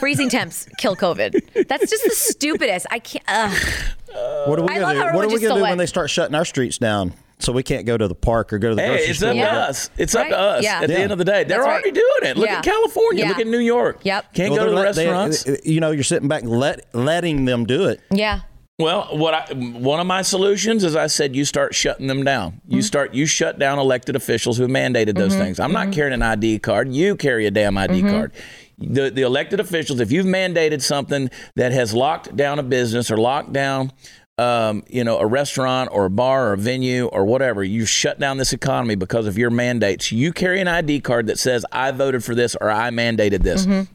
[0.00, 1.68] Freezing temps kill COVID.
[1.68, 2.86] That's just the stupidest.
[2.90, 3.24] I can't.
[3.28, 3.68] Ugh.
[4.12, 5.16] Uh, what are we gonna how do?
[5.16, 7.86] What are we gonna do when they start shutting our streets down so we can't
[7.86, 9.28] go to the park or go to the Hey, grocery it's store?
[9.30, 9.56] up to Yeah.
[9.58, 9.90] us.
[9.96, 10.64] It's up to us.
[10.64, 10.80] Yeah.
[10.82, 11.72] At the end of the day, they're That's right.
[11.74, 12.36] already doing it.
[12.36, 12.58] Look Yeah.
[12.58, 13.22] at California.
[13.24, 13.28] Yeah.
[13.30, 14.00] Look at New York.
[14.02, 14.34] Yep.
[14.34, 15.06] Can't Well, go to the they're let- they-
[15.46, 15.64] restaurants.
[15.64, 18.00] you know, you're sitting back let, letting them do it.
[18.10, 18.40] Yeah.
[18.82, 22.52] Well, what I one of my solutions is I said you start shutting them down.
[22.52, 22.74] Mm-hmm.
[22.74, 25.60] You start you shut down elected officials who mandated those things.
[25.60, 25.74] I'm Mm-hmm.
[25.88, 26.92] not carrying an ID card.
[26.92, 28.32] You carry a damn ID card.
[28.78, 33.16] The the elected officials, if you've mandated something that has locked down a business or
[33.16, 33.92] locked down
[34.38, 38.18] um, you know, a restaurant or a bar or a venue or whatever, you shut
[38.18, 40.10] down this economy because of your mandates.
[40.10, 43.66] You carry an ID card that says I voted for this or I mandated this.
[43.66, 43.92] Mm-hmm.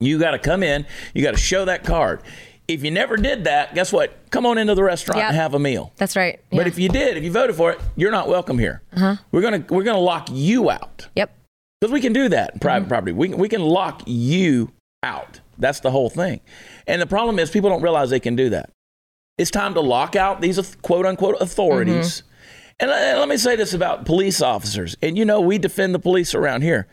[0.00, 0.86] You got to come in.
[1.14, 2.22] You got to show that card.
[2.68, 4.16] If you never did that, guess what?
[4.30, 5.28] Come on into the restaurant Yep.
[5.28, 5.92] and have a meal.
[5.96, 6.40] That's right.
[6.50, 8.82] But if you did, if you voted for it, you're not welcome here.
[8.94, 9.16] Uh-huh.
[9.32, 11.34] We're gonna we're gonna lock you out Yep.
[11.80, 12.88] because we can do that in private Mm-hmm.
[12.88, 13.12] property.
[13.12, 14.72] We can, we can lock you
[15.02, 15.40] out.
[15.58, 16.40] That's the whole thing.
[16.86, 18.70] And the problem is people don't realize they can do that.
[19.38, 22.18] It's time to lock out these quote unquote authorities.
[22.22, 22.28] Mm-hmm.
[22.80, 24.96] And let, let me say this about police officers.
[25.02, 26.86] And you know, we defend the police around here.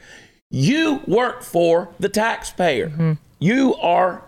[0.51, 2.89] You work for the taxpayer.
[2.89, 3.13] Mm-hmm.
[3.39, 4.23] You are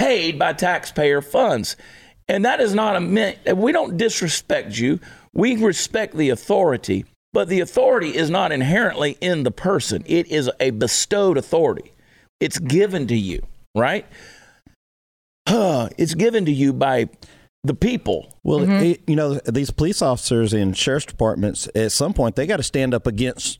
[0.00, 1.76] paid by taxpayer funds.
[2.26, 4.98] And that is not a meant, we don't disrespect you.
[5.34, 10.02] We respect the authority, but the authority is not inherently in the person.
[10.06, 11.92] It is a bestowed authority.
[12.40, 13.42] It's given to you,
[13.74, 14.06] right?
[15.98, 17.08] It's given to you by
[17.64, 18.34] the people.
[18.42, 18.84] Well, Mm-hmm.
[18.84, 22.62] it- you know, these police officers in sheriff's departments, at some point, they got to
[22.62, 23.59] stand up against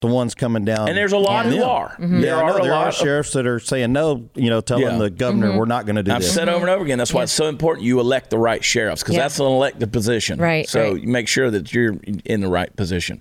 [0.00, 0.88] the ones coming down.
[0.88, 1.68] And there's a lot on who them.
[1.68, 1.88] are.
[1.90, 2.20] Mm-hmm.
[2.20, 4.28] There Yeah, I know are a there lot are of sheriffs that are saying no.
[4.36, 4.96] You know, telling Yeah.
[4.98, 5.58] the governor Mm-hmm.
[5.58, 6.16] we're not going to do that.
[6.16, 6.32] I've this.
[6.34, 6.98] said over and over again.
[6.98, 9.22] That's why it's so important you elect the right sheriffs because Yeah.
[9.22, 10.38] that's an elected position.
[10.38, 11.02] Right, So right.
[11.02, 13.20] you make sure that you're in the right position.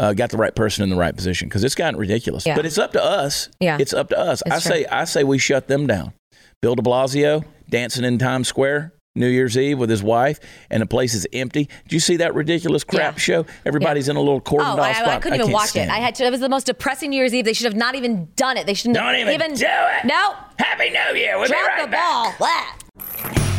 [0.00, 2.44] uh, got the right person in the right position because it's gotten ridiculous.
[2.46, 2.56] Yeah.
[2.56, 3.48] But it's up to us.
[3.60, 3.76] Yeah.
[3.78, 4.42] it's up to us.
[4.50, 4.86] I It's say.
[4.86, 6.14] I say we shut them down.
[6.62, 8.93] Bill De Blasio dancing in Times Square.
[9.16, 11.68] New Year's Eve with his wife, and the place is empty.
[11.84, 13.18] Did you see that ridiculous crap Yeah.
[13.20, 13.46] show?
[13.64, 15.08] Everybody's in a little cordoned Oh, off I, spot.
[15.08, 15.94] I couldn't even can't watch stand it.
[15.94, 16.24] I had to.
[16.24, 17.44] It was the most depressing New Year's Eve.
[17.44, 18.66] They should have not even done it.
[18.66, 20.04] They shouldn't Don't have even do it.
[20.04, 20.34] No.
[20.58, 21.38] Happy New Year.
[21.38, 22.38] We'll Drop right the back.
[22.38, 22.48] ball.
[22.96, 23.53] Blah.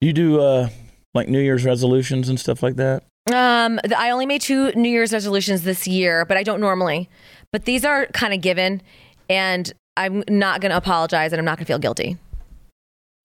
[0.00, 0.68] You do uh,
[1.14, 3.02] like New Year's resolutions and stuff like that.
[3.32, 7.08] Um, I only made two New Year's resolutions this year, but I don't normally.
[7.52, 8.80] But these are kind of given,
[9.28, 12.16] and I'm not going to apologize, and I'm not going to feel guilty.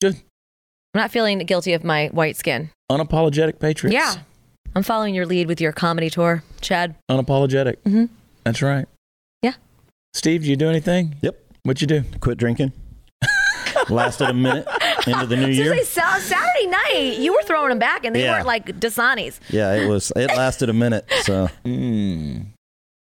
[0.01, 0.15] Good.
[0.93, 2.69] I'm not feeling guilty of my white skin.
[2.91, 3.93] Unapologetic patriots.
[3.93, 4.15] Yeah,
[4.75, 6.95] I'm following your lead with your comedy tour, Chad.
[7.09, 7.77] Unapologetic.
[7.85, 8.09] Mhm.
[8.43, 8.85] That's right.
[9.41, 9.53] Yeah.
[10.13, 11.15] Steve, did you do anything?
[11.21, 11.39] Yep.
[11.63, 12.03] What'd you do?
[12.19, 12.73] Quit drinking.
[13.89, 14.67] Lasted a minute
[15.07, 15.77] into the new So year.
[15.77, 15.83] say
[16.71, 18.33] Sal- night, you were throwing them back, and they Yeah.
[18.33, 19.39] weren't like Dasani's.
[19.49, 20.11] Yeah, it was.
[20.15, 21.05] It lasted a minute.
[21.23, 21.49] So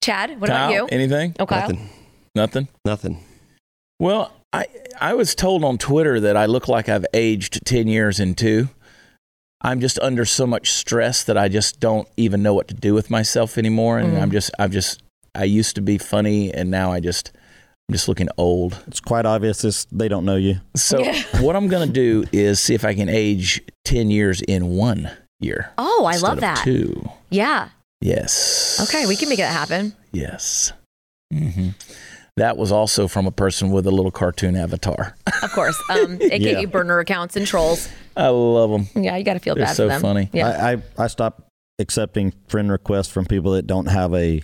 [0.04, 0.88] Chad, what Kyle, about you?
[0.92, 1.36] Anything?
[1.40, 1.62] Oh, Kyle?
[1.70, 1.90] Nothing.
[2.36, 2.68] Nothing.
[2.86, 3.24] Nothing.
[4.00, 4.66] Well, I
[5.00, 8.70] I was told on Twitter that I look like I've aged ten years in two.
[9.64, 12.96] I'm just under so much stress that I just don't even know what to do
[12.96, 14.22] with myself anymore, and Mm.
[14.22, 15.04] I'm just I'm just
[15.36, 17.32] I used to be funny, and now I just
[17.92, 18.82] I'm just looking old.
[18.88, 20.62] it's quite obvious this they don't know you.
[20.78, 21.22] So Yeah.
[21.42, 25.72] what I'm gonna do is see if I can age ten years in one year.
[25.78, 26.64] Oh, I love of that.
[26.64, 27.10] Two.
[27.30, 27.68] Yeah.
[28.00, 28.80] Yes.
[28.88, 29.94] Okay, we can make that happen.
[30.14, 30.72] Yes.
[31.34, 31.72] hmm
[32.38, 35.14] That was also from a person with a little cartoon avatar.
[35.44, 35.78] Of course.
[35.90, 36.66] Um, AKA Yeah.
[36.66, 37.90] burner accounts and trolls.
[38.16, 38.88] I love them.
[39.04, 40.02] Yeah, you got to feel They're bad so for them.
[40.02, 40.30] funny.
[40.32, 40.48] Yeah.
[40.48, 41.42] I, I I stopped
[41.78, 44.42] accepting friend requests from people that don't have a.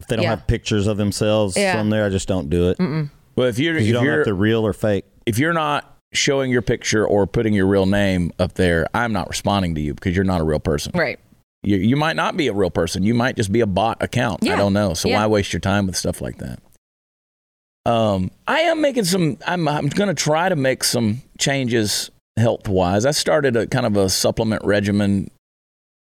[0.00, 0.30] If they don't Yeah.
[0.30, 1.78] have pictures of themselves Yeah.
[1.78, 2.78] on there, I just don't do it.
[2.78, 3.10] Mm-mm.
[3.36, 5.04] Well, if you're 'Cause if You don't you're have to real or fake.
[5.26, 9.28] if you're not showing your picture or putting your real name up there, I'm not
[9.28, 10.92] responding to you because you're not a real person.
[10.94, 11.18] Right.
[11.62, 13.02] You, you might not be a real person.
[13.02, 14.42] You might just be a bot account.
[14.42, 14.56] I Yeah.
[14.56, 14.94] don't know.
[14.94, 15.18] So Yeah.
[15.20, 16.58] why waste your time with stuff like that?
[17.86, 19.38] Um, I am making some.
[19.46, 23.06] I'm I'm going to try to make some changes health wise.
[23.06, 25.30] I started a kind of a supplement regimen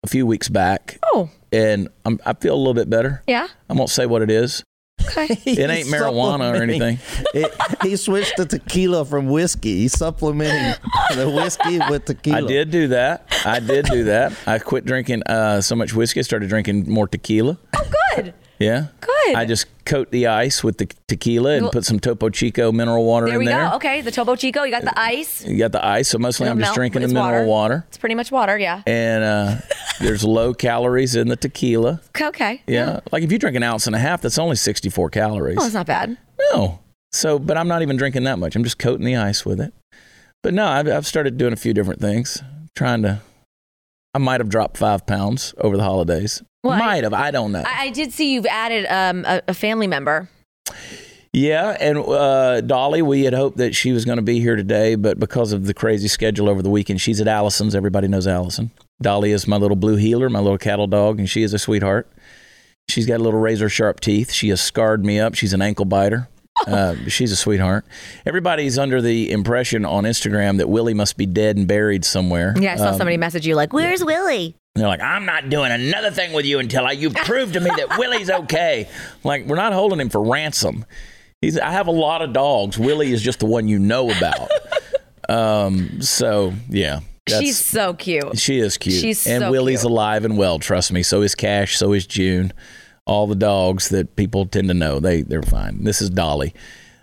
[0.03, 3.21] a few weeks back, Oh, and I'm, I feel a little bit better.
[3.27, 3.47] yeah.
[3.69, 4.63] I won't say what it is.
[5.05, 5.27] Okay.
[5.45, 6.99] It ain't marijuana or anything.
[7.33, 7.51] It,
[7.83, 9.77] he switched to tequila from whiskey.
[9.79, 10.79] He's supplementing
[11.15, 12.37] the whiskey with tequila.
[12.37, 13.25] I did do that.
[13.45, 14.33] I did do that.
[14.47, 16.19] I quit drinking uh, so much whiskey.
[16.19, 17.57] I started drinking more tequila.
[17.75, 18.33] Oh, good.
[18.61, 18.87] Yeah.
[18.99, 19.35] Good.
[19.35, 23.25] I just coat the ice with the tequila and put some Topo Chico mineral water
[23.25, 23.63] There in we there.
[23.63, 23.75] We go.
[23.77, 24.63] Okay, the Topo Chico.
[24.63, 25.45] You got the ice.
[25.45, 27.85] You got the ice, so mostly It'll I'm just drinking the mineral water.
[27.87, 28.57] It's pretty much water.
[28.57, 28.83] Yeah.
[28.85, 29.55] And uh,
[29.99, 32.01] there's low calories in the tequila.
[32.19, 32.61] Okay.
[32.67, 33.01] Yeah.
[33.11, 35.57] Like if you drink an ounce and a half, that's only 64 calories.
[35.59, 36.17] Oh, it's not bad.
[36.51, 36.79] No.
[37.11, 38.55] So, but I'm not even drinking that much.
[38.55, 39.73] I'm just coating the ice with it.
[40.43, 42.41] But no, I've, I've started doing a few different things,
[42.75, 43.21] trying to.
[44.13, 46.41] I might have dropped five pounds over the holidays.
[46.63, 47.13] Well, I- might have.
[47.13, 47.63] I don't know.
[47.65, 50.29] I, I did see you've added um, a, a family member.
[51.33, 54.95] yeah, and uh, Dolly, we had hoped that she was going to be here today,
[54.95, 57.73] but because of the crazy schedule over the weekend, she's at Allison's.
[57.73, 58.71] Everybody knows Allison.
[59.01, 62.07] Dolly is my little blue heeler, my little cattle dog, and she is a sweetheart.
[62.89, 64.31] She's got a little razor sharp teeth.
[64.31, 65.33] She has scarred me up.
[65.35, 66.27] She's an ankle biter.
[66.67, 67.83] Uh, she's a sweetheart.
[68.23, 72.53] Everybody's under the impression on Instagram that Willie must be dead and buried somewhere.
[72.59, 75.71] Yeah, I saw Um, somebody message you like, "Where's Willie?" They're like, I'm not doing
[75.71, 78.87] another thing with you until I, you prove to me that Willie's okay.
[79.23, 80.85] Like, we're not holding him for ransom.
[81.41, 82.77] He's, I have a lot of dogs.
[82.77, 84.49] Willie is just the one you know about.
[85.27, 87.01] Um, so, yeah.
[87.27, 88.37] that's- She's so cute.
[88.39, 89.01] she is cute.
[89.01, 89.91] she's and so Willie's cute.
[89.91, 91.03] alive and well, trust me.
[91.03, 92.53] So is Cash, so is June.
[93.05, 95.83] All the dogs that people tend to know, they, they're fine.
[95.83, 96.53] This is Dolly.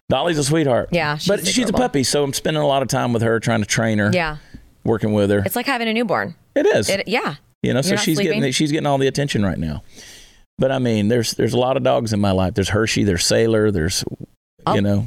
[0.09, 0.89] Dolly's a sweetheart.
[0.93, 3.39] Yeah, she's but she's a puppy, so I'm spending a lot of time with her,
[3.41, 4.39] trying to train her, Yeah,
[4.85, 5.41] working with her.
[5.45, 6.35] it's like having a newborn.
[6.55, 6.89] it is.
[6.89, 7.35] It, yeah.
[7.63, 8.39] You know, so You're not she's sleeping?
[8.41, 9.83] getting she's getting all the attention right now.
[10.59, 12.55] But I mean, there's there's a lot of dogs in my life.
[12.55, 14.05] There's Hershey, there's Sailor, there's
[14.67, 14.75] Oh.
[14.75, 15.07] you know,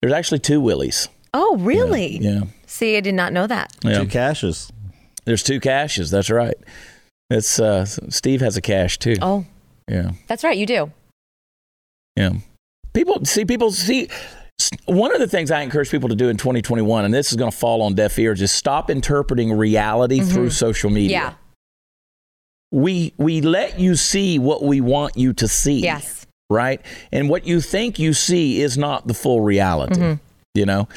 [0.00, 1.08] there's actually two Willies.
[1.34, 2.18] Oh, really?
[2.18, 3.72] Yeah, See, I did not know that.
[3.84, 3.98] yeah.
[3.98, 4.70] Two Cashes.
[5.24, 6.10] There's two Cashes.
[6.10, 6.54] That's right.
[7.28, 9.16] It's uh, Steve has a Cash too.
[9.20, 9.44] Oh,
[9.90, 10.56] Yeah, that's right.
[10.56, 10.92] You do.
[12.16, 12.30] yeah.
[12.92, 14.08] People see people see.
[14.86, 17.50] One of the things I encourage people to do in 2021, and this is going
[17.50, 21.18] to fall on deaf ears, is stop interpreting reality through social media.
[21.18, 21.28] Mm-hmm.
[21.30, 21.34] Yeah.
[22.74, 25.80] We we let you see what we want you to see.
[25.80, 26.26] Yes.
[26.50, 26.80] right?
[27.12, 29.94] And what you think you see is not the full reality.
[30.00, 30.20] Mhm.
[30.54, 30.88] You know,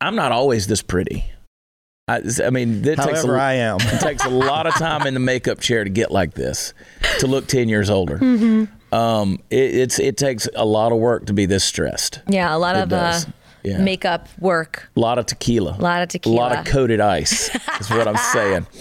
[0.00, 1.24] I'm not always this pretty.
[2.08, 3.78] I, I mean, it takes However, a, I am.
[3.80, 6.74] it takes a lot of time in the makeup chair to get like this,
[7.20, 8.18] to look ten years older.
[8.18, 8.94] Mm-hmm.
[8.94, 12.20] Um, it, it's it takes a lot of work to be this stressed.
[12.28, 13.20] Yeah, a lot It of uh,
[13.64, 13.78] Yeah.
[13.78, 14.90] makeup work.
[14.94, 15.76] A lot of tequila.
[15.78, 16.36] A lot of tequila.
[16.36, 17.48] A lot of coated ice
[17.80, 18.66] is what I'm saying.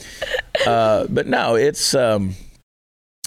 [0.67, 1.95] Uh, but no, it's.
[1.95, 2.36] Um,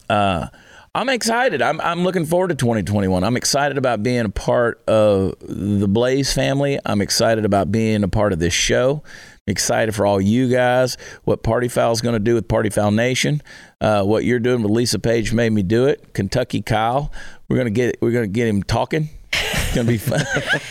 [0.09, 0.47] uh,
[0.95, 1.61] I'm excited.
[1.61, 3.23] I'm I'm looking forward to 2021.
[3.23, 6.79] I'm excited about being a part of the Blaze family.
[6.87, 9.03] I'm excited about being a part of this show.
[9.47, 10.97] Excited for all you guys.
[11.25, 13.43] What Party Foul is going to do with Party Foul Nation.
[13.81, 16.15] Uh, what you're doing with Lisa Page made me do it.
[16.15, 17.13] Kentucky Kyle.
[17.49, 19.11] We're gonna get we're gonna get him talking.
[19.33, 20.25] It's gonna be fun.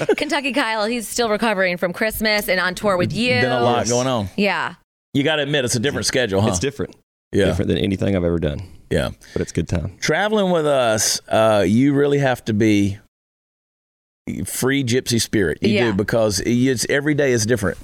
[0.18, 3.30] Kentucky Kyle, he's still recovering from Christmas and on tour with you.
[3.42, 4.30] Been a lot going on.
[4.36, 4.76] Yeah.
[5.14, 6.50] You got to admit it's a different schedule, huh?
[6.50, 6.96] It's different.
[7.32, 7.46] Yeah.
[7.46, 8.60] Different than anything I've ever done.
[8.90, 9.12] Yeah.
[9.34, 9.98] But it's good time.
[10.00, 12.98] traveling with us, uh, you really have to be
[14.46, 15.60] free gypsy spirit.
[15.62, 15.92] You Yeah.
[15.92, 17.78] do because it's every day is different.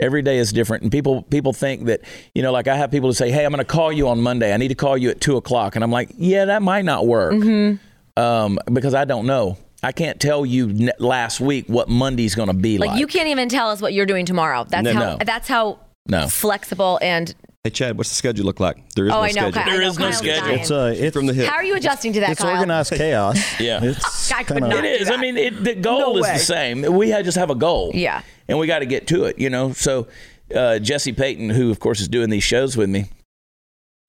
[0.00, 2.00] Every day is different, and people people think that
[2.34, 4.18] you know, like I have people who say, "Hey, I'm going to call you on
[4.22, 4.54] Monday.
[4.54, 7.06] I need to call you at two o'clock," and I'm like, "Yeah, that might not
[7.06, 8.22] work Mm-hmm.
[8.22, 9.58] um, because I don't know.
[9.82, 12.90] I can't tell you ne- last week what Monday's going to be like.
[12.90, 14.64] Like you can't even tell us what you're doing tomorrow.
[14.68, 15.18] That's No, how no.
[15.24, 15.78] that's how
[16.08, 16.28] No.
[16.28, 18.76] flexible and Hey, Chad, what's the schedule look like?
[18.94, 19.52] There is Oh, no I know, schedule.
[19.52, 19.62] Kyle.
[19.62, 20.50] I There know is no Kyle's schedule.
[20.54, 21.46] It's uh, it's From the hip.
[21.46, 22.54] How are you adjusting to that, it's Kyle?
[22.56, 23.38] organized chaos.
[23.60, 23.80] Yeah.
[23.82, 24.72] It's I could not.
[24.82, 25.08] It is.
[25.08, 26.32] do I mean, it, the goal No is way.
[26.32, 26.82] the same.
[26.94, 27.90] We just have a goal.
[27.94, 28.22] Yeah.
[28.48, 29.72] And we got to get to it, you know?
[29.74, 30.08] So,
[30.56, 33.04] uh, Jesse Payton, who, of course, is doing these shows with me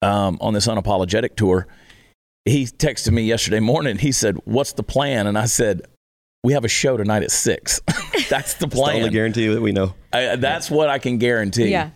[0.00, 1.66] um, on this unapologetic tour,
[2.44, 3.98] he texted me yesterday morning.
[3.98, 5.26] He said, What's the plan?
[5.26, 5.82] And I said,
[6.42, 7.80] We have a show tonight at six.
[8.28, 9.12] that's the It's the only plan.
[9.12, 9.94] guarantee that we know.
[10.12, 11.68] I, that's what I can guarantee.
[11.70, 11.90] Yeah.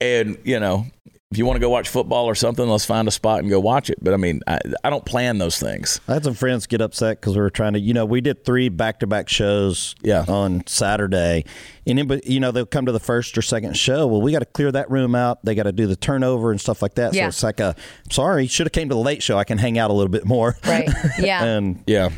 [0.00, 0.86] And, you know,
[1.32, 3.58] if you want to go watch football or something, let's find a spot and go
[3.58, 3.98] watch it.
[4.00, 6.00] But I mean, I, I don't plan those things.
[6.06, 8.44] I had some friends get upset because we were trying to, you know, we did
[8.44, 10.24] three back to back shows Yeah.
[10.28, 11.44] on Saturday.
[11.84, 14.06] And, then, but, you know, they'll come to the first or second show.
[14.06, 15.44] Well, we got to clear that room out.
[15.44, 17.12] They got to do the turnover and stuff like that.
[17.12, 17.24] Yeah.
[17.24, 17.74] So it's like a,
[18.08, 19.36] sorry, should have came to the late show.
[19.36, 20.56] I can hang out a little bit more.
[20.64, 20.88] Right.
[21.18, 21.42] Yeah.
[21.42, 22.10] and Yeah.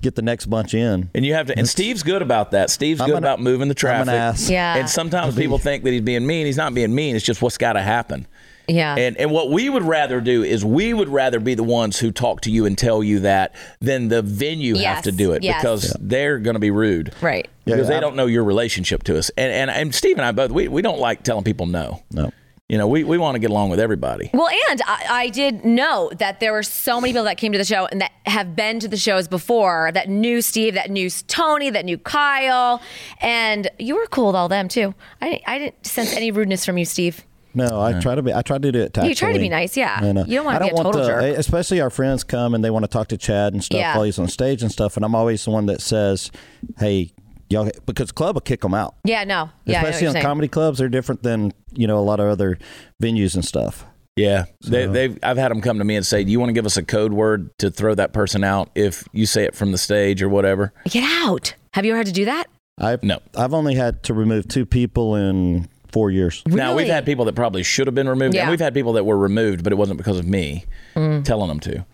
[0.00, 1.10] get the next bunch in.
[1.14, 2.70] And you have to, and Steve's good about that.
[2.70, 4.08] Steve's I'm good an- about moving the I'm traffic.
[4.08, 4.48] an ass.
[4.48, 4.76] Yeah.
[4.76, 6.46] And sometimes people think that he's being mean.
[6.46, 7.14] He's not being mean.
[7.14, 8.26] It's just what's got to happen.
[8.68, 8.96] Yeah.
[8.96, 12.10] And and what we would rather do is we would rather be the ones who
[12.10, 15.60] talk to you and tell you that than the venue have to do it Yes.
[15.62, 17.12] because they're going to be rude.
[17.20, 17.48] right.
[17.66, 19.30] Yeah, because they I- don't know your relationship to us.
[19.36, 22.02] And and, and Steve and I both we, we don't like telling people no.
[22.10, 22.30] No.
[22.66, 24.30] You know, we, we want to get along with everybody.
[24.32, 27.58] Well, and I, I did know that there were so many people that came to
[27.58, 31.10] the show and that have been to the shows before that knew Steve, that knew
[31.10, 32.80] Tony, that knew Kyle,
[33.20, 34.94] and you were cool with all them too.
[35.20, 37.22] I, I didn't sense any rudeness from you, Steve.
[37.54, 38.32] No, I try to be.
[38.34, 39.08] I try to do it tactfully.
[39.10, 40.02] You try to be nice, yeah.
[40.04, 41.38] And, uh, You don't wanna I be a want total the- jerk.
[41.38, 43.94] Especially our friends come and they want to talk to Chad and stuff Yeah.
[43.96, 44.96] while he's on stage and stuff.
[44.96, 46.30] And I'm always the one that says,
[46.78, 47.12] "Hey,
[47.50, 48.96] y'all," because club will kick them out.
[49.04, 50.24] Yeah, no, yeah, I know what Especially you're on saying.
[50.24, 52.58] comedy clubs, they're different than you know a lot of other
[53.02, 53.84] venues and stuff.
[54.16, 55.18] Yeah, they, they've.
[55.24, 56.82] I've had them come to me and say, "Do you want to give us a
[56.84, 60.28] code word to throw that person out if you say it from the stage or
[60.28, 61.54] whatever?" Get out.
[61.72, 62.46] Have you ever had to do that?
[62.78, 63.18] I've No.
[63.36, 66.42] I've only had to remove two people in four years.
[66.46, 68.42] Now we've had people that probably should have been removed, Yeah.
[68.42, 70.64] and we've had people that were removed, but it wasn't because of me
[70.94, 71.86] telling them to.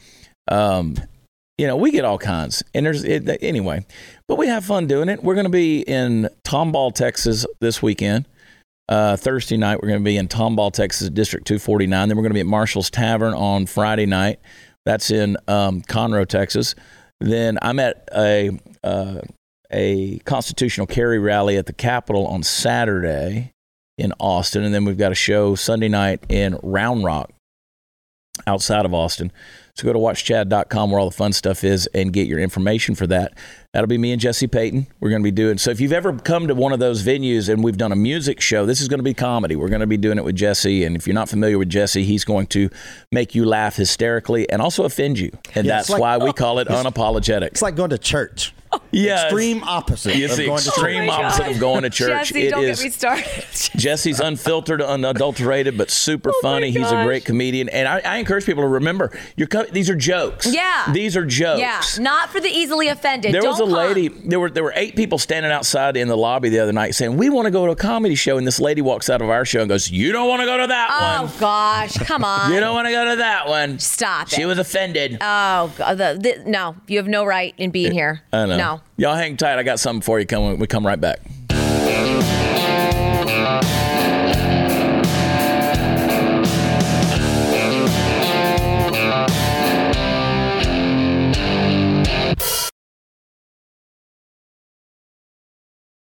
[0.50, 0.96] Um,
[1.58, 3.84] you know, we get all kinds, and there's it, anyway.
[4.26, 5.22] But we have fun doing it.
[5.22, 8.24] We're going to be in Tomball, Texas this weekend.
[8.88, 12.08] Uh, Thursday night, we're going to be in Tomball, Texas, District 249.
[12.08, 14.40] Then we're going to be at Marshall's Tavern on Friday night.
[14.86, 16.74] That's in um, Conroe, Texas.
[17.20, 19.20] Then I'm at a uh,
[19.70, 23.52] a constitutional carry rally at the Capitol on Saturday
[24.00, 27.30] in Austin, and then we've got a show Sunday night in Round Rock
[28.46, 29.30] outside of Austin.
[29.76, 33.06] So go to watchchad.com where all the fun stuff is and get your information for
[33.06, 33.32] that.
[33.72, 34.86] That'll be me and Jesse Payton.
[34.98, 35.70] We're going to be doing so.
[35.70, 38.66] If you've ever come to one of those venues and we've done a music show,
[38.66, 39.56] this is going to be comedy.
[39.56, 40.84] We're going to be doing it with Jesse.
[40.84, 42.68] And if you're not familiar with Jesse, he's going to
[43.12, 45.30] make you laugh hysterically and also offend you.
[45.54, 47.48] And Yeah, that's like- why we oh, call it unapologetic.
[47.48, 48.52] It's like going to church.
[48.92, 50.16] Yeah, Extreme opposite.
[50.16, 51.24] It's of the going to extreme oh church.
[51.24, 52.28] opposite of going to church.
[52.28, 53.44] Jesse, It don't is- get me started.
[53.76, 56.70] Jesse's unfiltered, unadulterated, but super Oh funny.
[56.70, 59.96] He's a great comedian, and I, I encourage people to remember: you're co- these are
[59.96, 60.46] jokes.
[60.52, 60.92] Yeah.
[60.92, 61.60] these are jokes.
[61.60, 63.34] yeah, not for the easily offended.
[63.34, 63.76] There was a Don't come.
[63.76, 64.08] lady.
[64.08, 67.16] There were there were eight people standing outside in the lobby the other night saying,
[67.16, 69.44] "We want to go to a comedy show," and this lady walks out of our
[69.44, 71.32] show and goes, "You don't want to go to that Oh one.
[71.40, 72.52] gosh, come on.
[72.52, 74.46] You don't want to go to that one." Stop She it.
[74.46, 75.18] was offended.
[75.20, 78.22] Oh, the, the, no, you have no right in being here.
[78.32, 78.56] I know.
[78.60, 78.80] No.
[78.98, 79.58] Y'all hang tight.
[79.58, 80.26] I got something for you.
[80.26, 81.20] Come we come right back.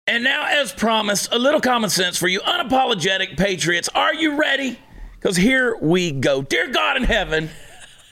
[0.05, 3.89] And now, as promised, a little common sense for you unapologetic patriots.
[3.95, 4.77] Are you ready?
[5.15, 6.43] Because here we go.
[6.43, 7.49] Dear God in heaven,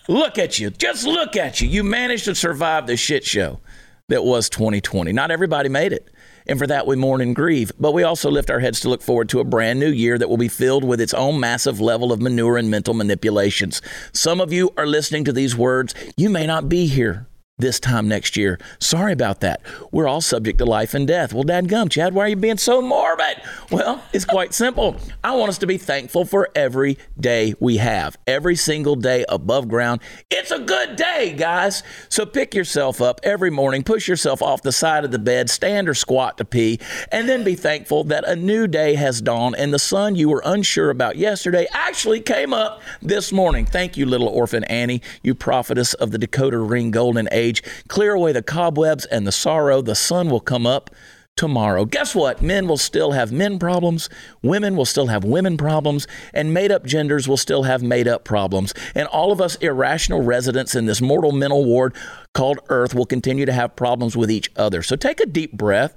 [0.08, 0.72] look at you.
[0.72, 1.68] Just look at you.
[1.68, 3.60] You managed to survive the shit show
[4.08, 5.12] that was 2020.
[5.14, 6.10] Not everybody made it.
[6.48, 7.72] And for that, we mourn and grieve.
[7.80, 10.30] But we also lift our heads to look forward to a brand new year that
[10.30, 13.82] will be filled with its own massive level of manure and mental manipulations.
[14.12, 15.94] Some of you are listening to these words.
[16.18, 17.28] You may not be here
[17.62, 18.60] this time next year.
[18.80, 19.62] Sorry about that.
[19.92, 21.34] We're all subject to life and death.
[21.34, 23.42] Well, Dad Gum, Chad, why are you being so morbid?
[23.72, 24.98] Well, it's quite simple.
[25.24, 29.68] I want us to be thankful for every day we have, every single day above
[29.68, 30.02] ground.
[30.30, 31.84] It's a good day, guys.
[32.10, 35.88] So pick yourself up every morning, push yourself off the side of the bed, stand
[35.88, 36.80] or squat to pee,
[37.12, 40.42] and then be thankful that a new day has dawned and the sun you were
[40.46, 43.66] unsure about yesterday actually came up this morning.
[43.66, 47.51] Thank you, little orphan Annie, you prophetess of the Dakota Ring Golden Age.
[47.88, 49.82] Clear away the cobwebs and the sorrow.
[49.82, 50.90] The sun will come up
[51.38, 51.86] tomorrow.
[51.86, 52.42] Guess what?
[52.42, 54.10] Men will still have men problems,
[54.44, 58.24] women will still have women problems, and made up genders will still have made up
[58.24, 58.74] problems.
[58.96, 61.96] And all of us irrational residents in this mortal mental ward
[62.34, 64.84] called Earth will continue to have problems with each other.
[64.84, 65.96] So take a deep breath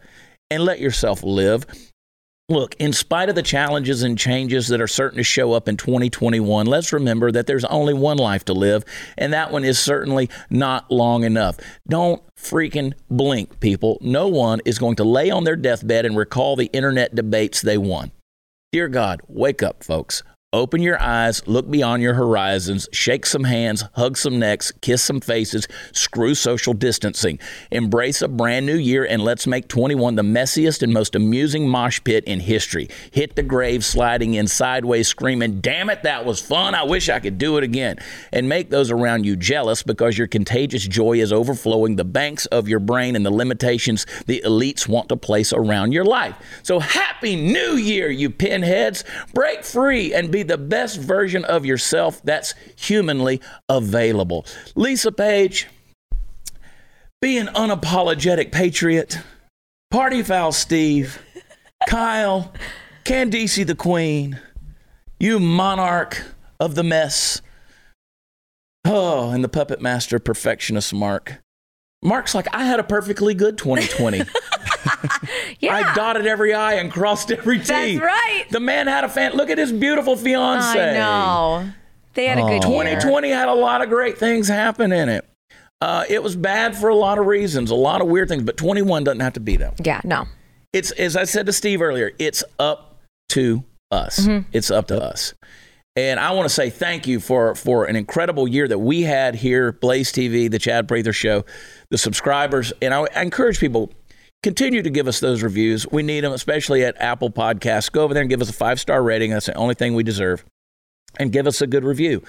[0.51, 1.67] and let yourself live.
[2.51, 5.79] Look, in spite of the challenges and changes that are certain to show up in
[5.79, 8.85] 2021, let's remember that there's only one life to live,
[9.17, 11.57] and that one is certainly not long enough.
[11.89, 13.97] Don't freaking blink, people.
[14.03, 17.79] No one is going to lay on their deathbed and recall the internet debates they
[17.79, 18.13] won.
[18.73, 20.23] Dear God, wake up, folks.
[20.55, 25.21] Open your eyes, look beyond your horizons, shake some hands, hug some necks, kiss some
[25.21, 27.41] faces, screw social distancing.
[27.73, 32.01] Embrace a brand new year and let's make 21 the messiest and most amusing mosh
[32.05, 32.89] pit in history.
[33.11, 36.77] Hit the grave sliding in sideways, screaming, Damn it, that was fun.
[36.77, 37.97] I wish I could do it again.
[38.31, 42.69] And make those around you jealous because your contagious joy is overflowing the banks of
[42.69, 46.37] your brain and the limitations the elites want to place around your life.
[46.63, 49.03] So, Happy New Year, you pinheads.
[49.33, 54.47] Break free and be the best version of yourself that's humanly available.
[54.75, 55.67] Lisa Page,
[57.21, 59.19] be an unapologetic patriot.
[59.91, 61.23] Party foul Steve,
[61.89, 62.53] Kyle,
[63.05, 64.41] Candice the Queen,
[65.21, 66.23] you monarch
[66.59, 67.41] of the mess.
[68.85, 71.44] Oh, and the puppet master perfectionist Mark.
[72.05, 74.23] Mark's like, I had a perfectly good 2020.
[75.61, 75.75] Yeah.
[75.75, 77.65] I dotted every I and crossed every T.
[77.65, 78.45] That's right.
[78.51, 79.33] The man had a fan.
[79.33, 80.79] Look at his beautiful fiance.
[80.79, 81.71] I know.
[82.15, 82.91] They had a good year.
[83.01, 85.27] 2020 had a lot of great things happen in it.
[85.81, 88.57] Uh, it was bad for a lot of reasons, a lot of weird things, but
[88.57, 89.75] 21 doesn't have to be that.
[89.85, 90.27] Yeah, no.
[90.73, 92.99] It's as I said to Steve earlier, it's up
[93.31, 94.21] to us.
[94.21, 94.49] Mm-hmm.
[94.53, 95.35] It's up to us.
[95.97, 99.37] And I want to say thank you for for an incredible year that we had
[99.37, 101.45] here, Blaze TV, the Chad Prather Show,
[101.95, 103.93] the subscribers, and I, I encourage people
[104.43, 105.87] continue to give us those reviews.
[105.93, 107.91] We need them, especially at Apple Podcasts.
[107.91, 109.31] Go over there and give us a five star rating.
[109.31, 110.45] That's the only thing we deserve.
[111.21, 112.25] And give us a good review.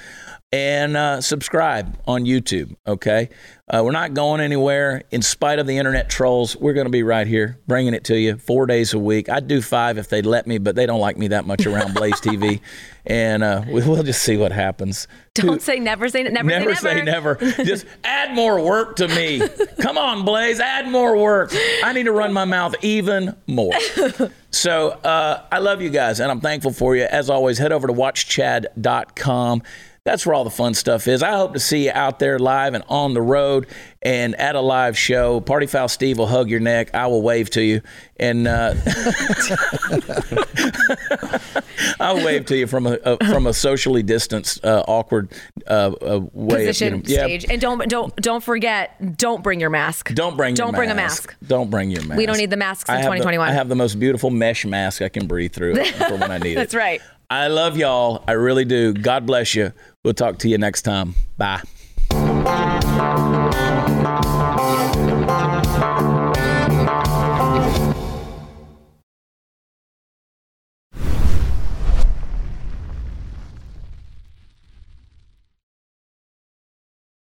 [0.52, 3.30] And uh, subscribe on YouTube, okay?
[3.68, 5.02] Uh, we're not going anywhere.
[5.10, 8.20] In spite of the internet trolls, we're going to be right here bringing it to
[8.20, 9.28] you four days a week.
[9.30, 11.96] I'd do five if they'd let me, but they don't like me that much around
[11.96, 12.62] Blaze TV.
[13.08, 15.08] And uh, we, we'll just see what happens.
[15.34, 17.36] Don't say never say never, Never say say never.
[17.36, 19.42] Just add more work to me.
[19.82, 21.52] Come on, Blaze, add more work.
[21.84, 23.74] I need to run my mouth even more.
[24.56, 27.04] So uh, I love you guys, and I'm thankful for you.
[27.04, 29.64] As always, head over to watchchad.com.
[30.06, 31.24] That's where all the fun stuff is.
[31.24, 33.66] I hope to see you out there live and on the road
[34.04, 35.40] and at a live show.
[35.40, 36.94] Party Foul Steve will hug your neck.
[36.94, 37.82] I will wave to you.
[38.20, 38.76] And uh,
[42.00, 45.32] I'll wave to you from a, a from a socially distanced, uh, awkward
[45.66, 46.68] uh, uh, way.
[46.68, 47.46] Position of, you know, stage.
[47.50, 50.14] And don't don't don't forget, don't bring your mask.
[50.14, 51.36] Don't bring your Don't bring a mask.
[51.48, 52.20] Don't bring your mask.
[52.20, 53.50] We don't need the masks in I have the- 2021.
[53.50, 56.52] I have the most beautiful mesh mask I can breathe through for when I need
[56.52, 56.56] it.
[56.58, 57.02] That's right.
[57.30, 58.24] I love y'all.
[58.28, 58.94] I really do.
[58.94, 59.74] God bless you.
[60.04, 61.16] We'll talk to you next time.
[61.38, 61.62] Bye.